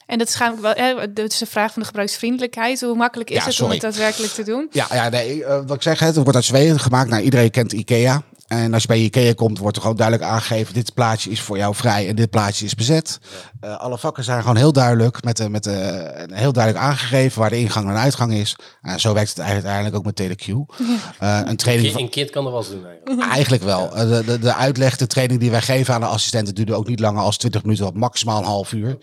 En 0.09 0.19
dat 0.19 0.29
is 0.29 0.35
gaan 0.35 0.61
wel, 0.61 0.73
hè, 0.75 1.13
dat 1.13 1.33
is 1.33 1.39
de 1.39 1.47
vraag 1.47 1.73
van 1.73 1.83
de 1.83 1.89
gebruiksvriendelijkheid. 1.89 2.81
Hoe 2.81 2.95
makkelijk 2.95 3.31
is 3.31 3.37
Ja, 3.37 3.45
het 3.45 3.61
om 3.61 3.71
het 3.71 3.81
daadwerkelijk 3.81 4.33
te 4.33 4.43
doen? 4.43 4.69
Ja, 4.71 4.87
ja 4.91 5.09
nee, 5.09 5.45
eh, 5.45 5.61
wat 5.67 5.77
ik 5.77 5.83
zeg, 5.83 5.99
het 5.99 6.17
wordt 6.17 6.35
uit 6.35 6.45
Zweden 6.45 6.81
gemaakt. 6.81 7.11
Nou, 7.11 7.23
iedereen 7.23 7.51
kent 7.51 7.73
IKEA. 7.73 8.23
En 8.49 8.73
als 8.73 8.83
je 8.83 8.89
bij 8.89 8.99
IKEA 8.99 9.35
komt, 9.35 9.59
wordt 9.59 9.77
er 9.77 9.83
gewoon 9.83 9.97
duidelijk 9.97 10.31
aangegeven... 10.31 10.75
dit 10.75 10.95
plaatje 10.95 11.31
is 11.31 11.41
voor 11.41 11.57
jou 11.57 11.75
vrij 11.75 12.09
en 12.09 12.17
dit 12.17 12.31
plaatje 12.31 12.65
is 12.65 12.75
bezet. 12.75 13.19
Eh, 13.61 13.77
alle 13.77 13.99
vakken 13.99 14.25
zijn 14.25 14.41
gewoon 14.41 14.57
heel 14.57 14.73
duidelijk, 14.73 15.25
met, 15.25 15.37
de, 15.37 15.49
met 15.49 15.65
de, 15.65 16.27
heel 16.33 16.53
duidelijk 16.53 16.85
aangegeven... 16.85 17.41
waar 17.41 17.51
de 17.51 17.59
ingang 17.59 17.87
en 17.87 17.95
de 17.95 18.01
uitgang 18.01 18.33
is. 18.33 18.57
En 18.81 19.01
zo 19.01 19.15
werkt 19.15 19.29
het 19.29 19.41
uiteindelijk 19.41 19.97
ook 19.97 20.05
met 20.05 20.21
TeleQ. 20.21 20.53
Eh, 21.19 21.41
een 21.45 21.57
training 21.57 21.93
van, 21.93 22.03
Een 22.03 22.11
kind 22.11 22.31
kan 22.31 22.45
er 22.45 22.51
wel 22.51 22.61
eens 22.61 22.71
doen 22.71 22.87
eigenlijk. 22.87 23.31
Eigenlijk 23.31 23.63
wel. 23.63 23.97
Eh, 23.97 24.09
De, 24.09 24.25
de, 24.25 24.39
de 24.39 24.55
uitleg, 24.55 24.97
de 24.97 25.07
training 25.07 25.41
die 25.41 25.51
wij 25.51 25.63
geven 25.63 25.95
aan 25.95 26.01
de 26.01 26.07
assistenten 26.07 26.55
duurde 26.55 26.75
ook 26.75 26.89
niet 26.89 27.01
langer 27.01 27.23
als 27.23 27.37
20 27.37 27.63
minuten, 27.63 27.85
wat 27.85 27.95
maximaal 27.95 28.39
een 28.39 28.45
half 28.45 28.73
uur. 28.73 28.99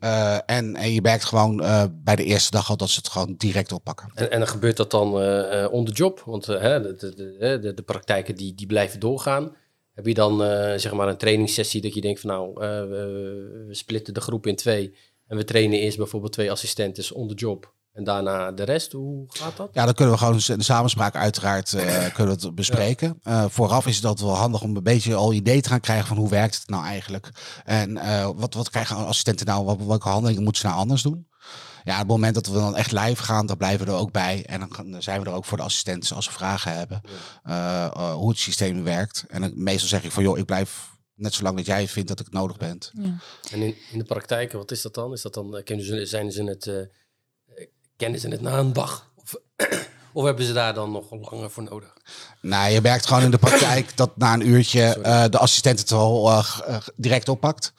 Eh, 0.00 0.34
en, 0.46 0.76
en 0.76 0.92
je 0.92 1.00
merkt 1.00 1.24
gewoon 1.24 1.62
eh, 1.62 1.84
bij 2.04 2.16
de 2.16 2.24
eerste 2.24 2.50
dag 2.50 2.70
al 2.70 2.76
dat 2.76 2.88
ze 2.88 2.98
het 2.98 3.08
gewoon 3.08 3.34
direct 3.38 3.72
oppakken. 3.72 4.10
En, 4.14 4.30
en 4.30 4.38
dan 4.38 4.48
gebeurt 4.48 4.76
dat 4.76 4.90
dan 4.90 5.20
eh 5.22 5.72
on 5.72 5.84
the 5.84 5.92
job? 5.92 6.22
Want 6.24 6.48
eh, 6.48 6.60
hè, 6.60 6.82
de, 6.82 6.96
de, 6.96 7.14
de, 7.14 7.58
de, 7.58 7.74
de 7.74 7.82
praktijken 7.82 8.36
die, 8.36 8.54
die 8.54 8.66
blijven 8.66 8.85
doorgaan. 8.94 9.56
Heb 9.96 10.06
je 10.06 10.14
dan 10.14 10.44
eh, 10.44 10.78
zeg 10.78 10.92
maar 10.92 11.08
een 11.08 11.16
trainingssessie 11.16 11.80
dat 11.80 11.94
je 11.94 12.00
denkt 12.00 12.20
van 12.20 12.30
nou, 12.30 12.62
eh, 12.62 12.68
we, 12.68 13.68
splitten 13.70 14.14
de 14.14 14.20
groep 14.20 14.46
in 14.46 14.56
twee. 14.56 14.94
En 15.26 15.36
we 15.36 15.44
trainen 15.44 15.78
eerst 15.78 15.96
bijvoorbeeld 15.96 16.32
twee 16.32 16.50
assistenten 16.50 17.14
on 17.14 17.28
the 17.28 17.34
job. 17.34 17.74
En 17.92 18.04
daarna 18.04 18.52
de 18.52 18.62
rest. 18.62 18.92
Hoe 18.92 19.24
gaat 19.28 19.56
dat? 19.56 19.68
Ja, 19.72 19.84
dan 19.84 19.94
kunnen 19.94 20.14
we 20.14 20.20
gewoon 20.20 20.40
de 20.46 20.62
samenspraak 20.62 21.14
uiteraard 21.14 21.72
eh, 21.72 22.14
kunnen 22.14 22.36
we 22.38 22.46
het 22.46 22.54
bespreken. 22.54 23.20
Vooraf 23.48 23.86
is 23.86 23.96
het 23.96 24.04
altijd 24.04 24.28
wel 24.28 24.36
handig 24.36 24.62
om 24.62 24.76
een 24.76 24.82
beetje 24.82 25.14
al 25.14 25.32
idee 25.32 25.60
te 25.60 25.68
gaan 25.68 25.80
krijgen 25.80 26.06
van 26.06 26.16
hoe 26.16 26.28
werkt 26.28 26.54
het 26.54 26.68
nou 26.68 26.84
eigenlijk. 26.84 27.30
En 27.64 27.94
wat, 28.36 28.54
wat 28.54 28.70
krijgen 28.70 28.96
assistenten 28.96 29.46
nou, 29.46 29.64
wat, 29.64 29.84
welke 29.86 30.08
handelingen 30.08 30.42
moeten 30.42 30.60
ze 30.60 30.66
nou 30.66 30.78
anders 30.78 31.02
doen? 31.02 31.26
Ja, 31.86 31.92
op 31.92 31.98
het 31.98 32.08
moment 32.08 32.34
dat 32.34 32.46
we 32.46 32.52
dan 32.52 32.76
echt 32.76 32.92
live 32.92 33.22
gaan, 33.22 33.46
dan 33.46 33.56
blijven 33.56 33.86
we 33.86 33.92
er 33.92 33.98
ook 33.98 34.12
bij. 34.12 34.44
En 34.46 34.60
dan 34.60 35.02
zijn 35.02 35.20
we 35.22 35.26
er 35.26 35.34
ook 35.34 35.44
voor 35.44 35.56
de 35.56 35.62
assistenten 35.62 36.16
als 36.16 36.24
ze 36.24 36.32
vragen 36.32 36.72
hebben. 36.76 37.00
eh, 37.42 37.84
eh, 37.84 38.12
hoe 38.12 38.28
het 38.28 38.38
systeem 38.38 38.82
werkt. 38.84 39.24
En 39.28 39.40
dan, 39.40 39.52
meestal 39.54 39.88
zeg 39.88 40.04
ik 40.04 40.12
van, 40.12 40.22
joh, 40.22 40.38
ik 40.38 40.44
blijf 40.44 40.90
net 41.14 41.34
zolang 41.34 41.56
dat 41.56 41.66
jij 41.66 41.88
vindt 41.88 42.08
dat 42.08 42.20
ik 42.20 42.24
het 42.24 42.34
nodig 42.34 42.56
ben. 42.56 42.78
En 43.50 43.62
in, 43.62 43.76
in 43.92 43.98
de 43.98 44.04
praktijk, 44.04 44.52
wat 44.52 44.70
is 44.70 44.82
dat 44.82 44.94
dan? 44.94 45.12
Is 45.12 45.22
dat 45.22 45.34
dan 45.34 45.56
eh, 45.56 45.64
kennen 45.64 45.86
ze, 45.86 46.06
zijn 46.06 46.32
ze 46.32 46.44
het, 46.44 46.66
eh, 46.66 46.80
eh, 46.80 46.88
kennen 47.96 48.20
ze 48.20 48.28
het 48.28 48.40
na 48.40 48.58
een 48.58 48.72
dag? 48.72 49.12
Of, 49.14 49.34
of 50.16 50.24
hebben 50.24 50.44
ze 50.44 50.52
daar 50.52 50.74
dan 50.74 50.90
nog 50.92 51.04
langer 51.30 51.50
voor 51.50 51.62
nodig? 51.62 51.96
Nou, 52.40 52.70
je 52.70 52.80
merkt 52.80 53.06
gewoon 53.06 53.22
in 53.22 53.30
de 53.30 53.38
praktijk 53.38 53.96
dat 53.96 54.16
na 54.16 54.32
een 54.32 54.48
uurtje 54.48 54.82
eh, 54.82 55.24
de 55.30 55.38
assistent 55.38 55.78
het 55.78 55.92
al 55.92 56.30
eh, 56.30 56.44
eh, 56.66 56.76
direct 56.96 57.28
oppakt. 57.28 57.72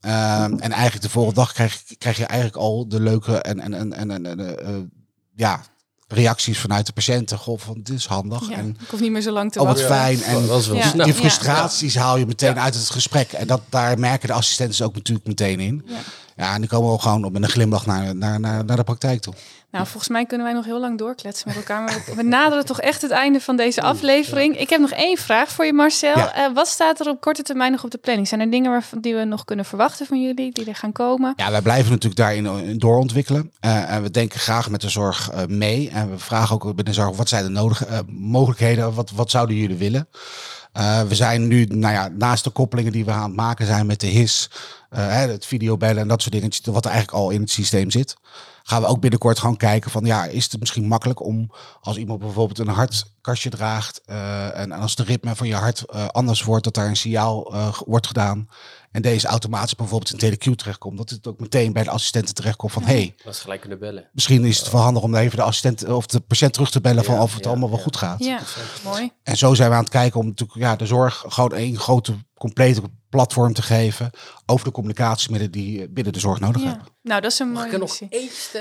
Ehm, 0.00 0.52
en 0.58 0.72
eigenlijk 0.72 1.02
de 1.02 1.10
volgende 1.10 1.40
dag 1.40 1.52
krijg, 1.52 1.82
krijg 1.98 2.16
je 2.16 2.24
eigenlijk 2.24 2.58
al 2.58 2.88
de 2.88 3.00
leuke 3.00 3.36
en, 3.38 3.60
en, 3.60 3.74
en, 3.74 3.92
en, 3.92 4.10
en, 4.10 4.26
en, 4.26 4.58
eh, 4.66 4.74
ja, 5.34 5.60
reacties 6.08 6.58
vanuit 6.58 6.86
de 6.86 6.92
patiënten. 6.92 7.38
Goh, 7.38 7.58
van 7.58 7.80
dit 7.82 7.96
is 7.98 8.06
handig. 8.06 8.48
Ja, 8.48 8.56
En 8.56 8.76
ik 8.80 8.88
hoef 8.88 9.00
niet 9.00 9.10
meer 9.12 9.22
zo 9.22 9.32
lang 9.32 9.52
te 9.52 9.60
oh, 9.60 9.66
wat 9.66 9.80
wachten. 9.80 9.96
fijn. 9.96 10.22
En 10.22 10.46
wel 10.48 10.74
Ja. 10.74 11.04
die 11.04 11.14
frustraties 11.14 11.94
haal 11.94 12.16
je 12.16 12.26
meteen 12.26 12.60
uit 12.60 12.74
het 12.74 12.90
gesprek. 12.90 13.32
En 13.32 13.46
dat, 13.46 13.60
daar 13.68 13.98
merken 13.98 14.28
de 14.28 14.34
assistenten 14.34 14.84
ook 14.84 14.94
natuurlijk 14.94 15.26
meteen 15.26 15.60
in. 15.60 15.82
Ja. 15.86 15.96
Ja, 16.36 16.54
en 16.54 16.60
die 16.60 16.70
komen 16.70 16.90
ook 16.92 17.02
gewoon 17.02 17.24
op 17.24 17.32
met 17.32 17.42
een 17.42 17.48
glimlach 17.48 17.86
naar, 17.86 18.16
naar, 18.16 18.40
naar, 18.40 18.64
naar 18.64 18.76
de 18.76 18.84
praktijk 18.84 19.20
toe. 19.20 19.34
Nou, 19.70 19.84
volgens 19.86 20.08
mij 20.08 20.26
kunnen 20.26 20.46
wij 20.46 20.54
nog 20.54 20.64
heel 20.64 20.80
lang 20.80 20.98
doorkletsen 20.98 21.48
met 21.48 21.56
elkaar. 21.56 21.82
Maar 21.82 22.02
we- 22.16 22.22
naderen 22.22 22.64
toch 22.64 22.80
echt 22.80 23.02
het 23.02 23.10
einde 23.10 23.40
van 23.40 23.56
deze 23.56 23.82
aflevering. 23.82 24.58
Ik 24.58 24.70
heb 24.70 24.80
nog 24.80 24.90
één 24.90 25.16
vraag 25.16 25.48
voor 25.50 25.64
je, 25.64 25.72
Marcel. 25.72 26.16
Ja. 26.18 26.34
Eh, 26.34 26.54
wat 26.54 26.68
staat 26.68 27.00
er 27.00 27.08
op 27.08 27.20
korte 27.20 27.42
termijn 27.42 27.72
nog 27.72 27.84
op 27.84 27.90
de 27.90 27.98
planning? 27.98 28.28
Zijn 28.28 28.40
er 28.40 28.50
dingen 28.50 28.70
waarvan 28.70 29.00
die 29.00 29.14
we 29.14 29.24
nog 29.24 29.44
kunnen 29.44 29.64
verwachten 29.64 30.06
van 30.06 30.22
jullie, 30.22 30.52
die 30.52 30.64
er 30.64 30.74
gaan 30.74 30.92
komen? 30.92 31.32
Ja, 31.36 31.50
wij 31.50 31.60
blijven 31.62 31.90
natuurlijk 31.90 32.20
daarin 32.20 32.46
in 32.46 32.78
doorontwikkelen. 32.78 33.52
Eh, 33.60 33.90
en 33.92 34.02
we 34.02 34.10
denken 34.10 34.40
graag 34.40 34.70
met 34.70 34.80
de 34.80 34.88
zorg 34.88 35.30
eh, 35.30 35.46
mee. 35.46 35.90
En 35.90 36.10
we 36.10 36.18
vragen 36.18 36.54
ook 36.54 36.62
binnen 36.64 36.84
de 36.84 36.92
zorg, 36.92 37.16
wat 37.16 37.28
zijn 37.28 37.44
de 37.44 37.50
nodige 37.50 37.86
eh, 37.86 37.98
mogelijkheden? 38.06 38.94
Wat, 38.94 39.10
wat 39.10 39.30
zouden 39.30 39.56
jullie 39.56 39.76
willen? 39.76 40.08
Eh, 40.72 41.02
we 41.02 41.14
zijn 41.14 41.46
nu, 41.48 41.64
nou 41.64 41.94
ja, 41.94 42.08
naast 42.08 42.44
de 42.44 42.50
koppelingen 42.50 42.92
die 42.92 43.04
we 43.04 43.10
aan 43.10 43.22
het 43.22 43.36
maken 43.36 43.66
zijn 43.66 43.86
met 43.86 44.00
de 44.00 44.06
HIS, 44.06 44.50
eh, 44.90 44.98
hè, 45.06 45.28
het 45.30 45.46
videobellen 45.46 46.02
en 46.02 46.08
dat 46.08 46.22
soort 46.22 46.34
dingen, 46.34 46.50
wat 46.64 46.84
er 46.84 46.90
eigenlijk 46.90 47.20
al 47.22 47.30
in 47.30 47.40
het 47.40 47.50
systeem 47.50 47.90
zit, 47.90 48.16
gaan 48.62 48.80
we 48.80 48.86
ook 48.86 49.00
binnenkort 49.00 49.38
gewoon 49.38 49.56
kijken 49.56 49.90
van, 49.90 50.04
ja, 50.04 50.24
is 50.24 50.44
het 50.50 50.60
misschien 50.60 50.86
makkelijk 50.86 51.24
om 51.24 51.50
als 51.80 51.96
iemand 51.96 52.20
bijvoorbeeld 52.20 52.58
een 52.58 52.74
hartkastje 52.74 53.50
draagt 53.50 54.00
eh, 54.04 54.58
en, 54.58 54.72
als 54.72 54.94
de 54.94 55.02
ritme 55.02 55.36
van 55.36 55.46
je 55.46 55.54
hart 55.54 55.84
eh, 55.84 56.06
anders 56.06 56.42
wordt, 56.42 56.64
dat 56.64 56.74
daar 56.74 56.86
een 56.86 56.96
signaal 56.96 57.54
eh, 57.54 57.74
wordt 57.86 58.06
gedaan 58.06 58.48
en 58.90 59.02
deze 59.02 59.26
automatisch 59.26 59.74
bijvoorbeeld 59.74 60.22
in 60.22 60.30
teleQ 60.32 60.54
terechtkomt, 60.54 60.96
dat 60.98 61.10
het 61.10 61.26
ook 61.26 61.40
meteen 61.40 61.72
bij 61.72 61.82
de 61.82 61.90
assistenten 61.90 62.34
terechtkomt 62.34 62.72
van, 62.72 62.82
hey, 62.82 63.14
Dat 63.24 63.34
is 63.34 63.40
gelijk 63.40 63.60
kunnen 63.60 63.78
bellen. 63.78 64.08
misschien 64.12 64.44
is 64.44 64.58
het 64.58 64.70
wel 64.70 64.80
handig 64.80 65.02
om 65.02 65.14
even 65.14 65.36
de 65.36 65.42
assistent 65.42 65.88
of 65.88 66.06
de 66.06 66.20
patiënt 66.20 66.52
terug 66.52 66.70
te 66.70 66.80
bellen 66.80 67.04
van 67.04 67.18
of 67.20 67.34
het 67.34 67.44
ja, 67.44 67.50
allemaal 67.50 67.70
wel 67.70 67.78
goed 67.78 67.96
gaat. 67.96 68.24
Ja, 68.24 68.40
mooi. 68.84 69.10
En 69.22 69.36
zo 69.36 69.54
zijn 69.54 69.68
we 69.68 69.74
aan 69.74 69.82
het 69.82 69.90
kijken 69.92 70.20
om 70.20 70.26
natuurlijk 70.26 70.58
ja, 70.60 70.76
de 70.76 70.86
zorg 70.86 71.24
gewoon 71.28 71.52
één 71.54 71.78
grote, 71.78 72.14
complete 72.34 72.82
platform 73.08 73.52
te 73.52 73.62
geven 73.62 74.10
over 74.46 74.64
de 74.64 74.72
communicatiemiddelen 74.72 75.52
die 75.52 75.88
binnen 75.88 76.12
de 76.12 76.18
zorg 76.18 76.40
nodig 76.40 76.62
Ja. 76.62 76.68
hebben. 76.68 76.86
Nou, 77.02 77.20
dat 77.20 77.32
is 77.32 77.38
een 77.38 77.50
mooie 77.50 77.78
nog? 77.78 77.98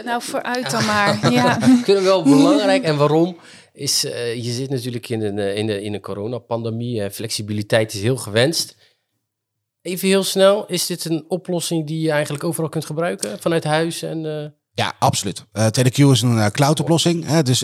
Nou, 0.06 0.22
vooruit 0.24 0.72
dan 0.72 0.86
maar. 0.86 1.18
Ja. 1.32 1.58
kunnen 1.84 2.04
wel 2.04 2.24
belangrijk. 2.24 2.84
En 2.84 2.98
waarom? 2.98 3.38
Is, 3.74 4.06
eh, 4.06 4.36
je 4.44 4.52
zit 4.52 4.70
natuurlijk 4.70 5.10
in 5.10 5.22
een, 5.22 5.40
eh, 5.40 5.56
in 5.58 5.68
de, 5.68 5.82
in 5.82 5.94
een 5.94 6.02
coronapandemie. 6.02 7.10
flexibiliteit 7.10 7.94
is 7.94 8.02
heel 8.02 8.18
gewenst. 8.18 8.76
Even 9.90 10.08
heel 10.08 10.24
snel, 10.24 10.66
is 10.66 10.86
dit 10.86 11.06
een 11.06 11.26
oplossing 11.28 11.88
die 11.88 12.02
je 12.02 12.12
eigenlijk 12.12 12.44
overal 12.44 12.70
kunt 12.70 12.86
gebruiken? 12.86 13.40
Vanuit 13.40 13.64
huis 13.64 14.02
en... 14.02 14.26
eh, 14.26 14.50
Ja, 14.74 14.94
absoluut. 15.00 15.46
Eh 15.52 15.66
TeleQ 15.66 15.98
is 16.12 16.22
een 16.22 16.38
eh, 16.40 16.46
cloud-oplossing. 16.48 17.26
Hè, 17.26 17.44
dus 17.44 17.60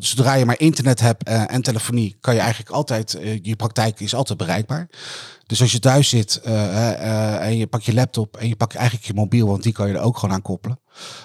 zodra 0.00 0.34
je 0.34 0.44
maar 0.44 0.60
internet 0.60 1.00
hebt 1.00 1.24
eh, 1.24 1.52
en 1.54 1.62
telefonie, 1.62 2.16
kan 2.20 2.34
je 2.34 2.40
eigenlijk 2.40 2.70
altijd, 2.70 3.18
je 3.42 3.56
praktijk 3.56 4.00
is 4.00 4.14
altijd 4.14 4.38
bereikbaar. 4.38 4.88
Dus 5.46 5.60
als 5.60 5.72
je 5.72 5.78
thuis 5.78 6.08
zit 6.08 6.40
eh, 6.40 6.64
eh, 6.64 7.34
eh, 7.34 7.46
en 7.46 7.56
je 7.56 7.66
pakt 7.66 7.84
je 7.84 7.94
laptop 7.94 8.36
en 8.36 8.48
je 8.48 8.56
pakt 8.56 8.74
eigenlijk 8.74 9.06
je 9.06 9.14
mobiel, 9.14 9.46
want 9.46 9.62
die 9.62 9.72
kan 9.72 9.88
je 9.88 9.94
er 9.94 10.00
ook 10.00 10.18
gewoon 10.18 10.34
aan 10.34 10.42
koppelen, 10.42 10.80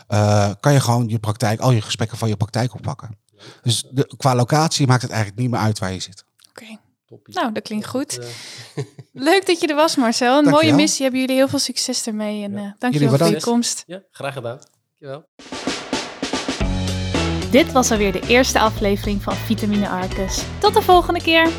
eh, 0.07 0.51
kan 0.59 0.73
je 0.73 0.79
gewoon 0.79 1.07
je 1.07 1.19
praktijk, 1.19 1.59
al 1.59 1.71
je 1.71 1.81
gesprekken 1.81 2.17
van 2.17 2.27
je 2.27 2.35
praktijk 2.37 2.73
oppakken. 2.73 3.17
Dus 3.61 3.83
de, 3.91 4.13
qua 4.17 4.35
locatie 4.35 4.87
maakt 4.87 5.01
het 5.01 5.11
eigenlijk 5.11 5.41
niet 5.41 5.49
meer 5.51 5.59
uit 5.59 5.79
waar 5.79 5.91
je 5.93 5.99
zit. 5.99 6.23
Oké. 6.49 6.65
Toppie. 7.05 7.33
Nou, 7.33 7.51
dat 7.51 7.63
klinkt 7.63 7.85
goed. 7.87 8.19
Eh, 8.19 8.83
Leuk 9.29 9.45
dat 9.45 9.59
je 9.61 9.67
er 9.67 9.75
was, 9.75 9.95
Marcel. 9.95 10.37
Een 10.37 10.49
mooie 10.49 10.73
missie. 10.73 11.01
Hebben 11.03 11.19
jullie 11.21 11.35
heel 11.35 11.47
veel 11.47 11.59
succes 11.59 12.05
ermee. 12.07 12.43
En 12.43 12.51
Ja. 12.51 12.57
eh 12.57 12.71
dankjewel 12.79 13.17
voor 13.17 13.27
je 13.27 13.41
komst. 13.41 13.83
ja, 13.87 14.01
graag 14.11 14.33
gedaan. 14.33 14.59
Dankjewel. 14.99 15.25
Dit 17.51 17.71
was 17.71 17.91
alweer 17.91 18.11
de 18.11 18.21
eerste 18.27 18.59
aflevering 18.59 19.21
van 19.23 19.33
Vitamine 19.35 19.89
Arcus. 19.89 20.41
Tot 20.59 20.73
de 20.73 20.81
volgende 20.81 21.21
keer. 21.21 21.49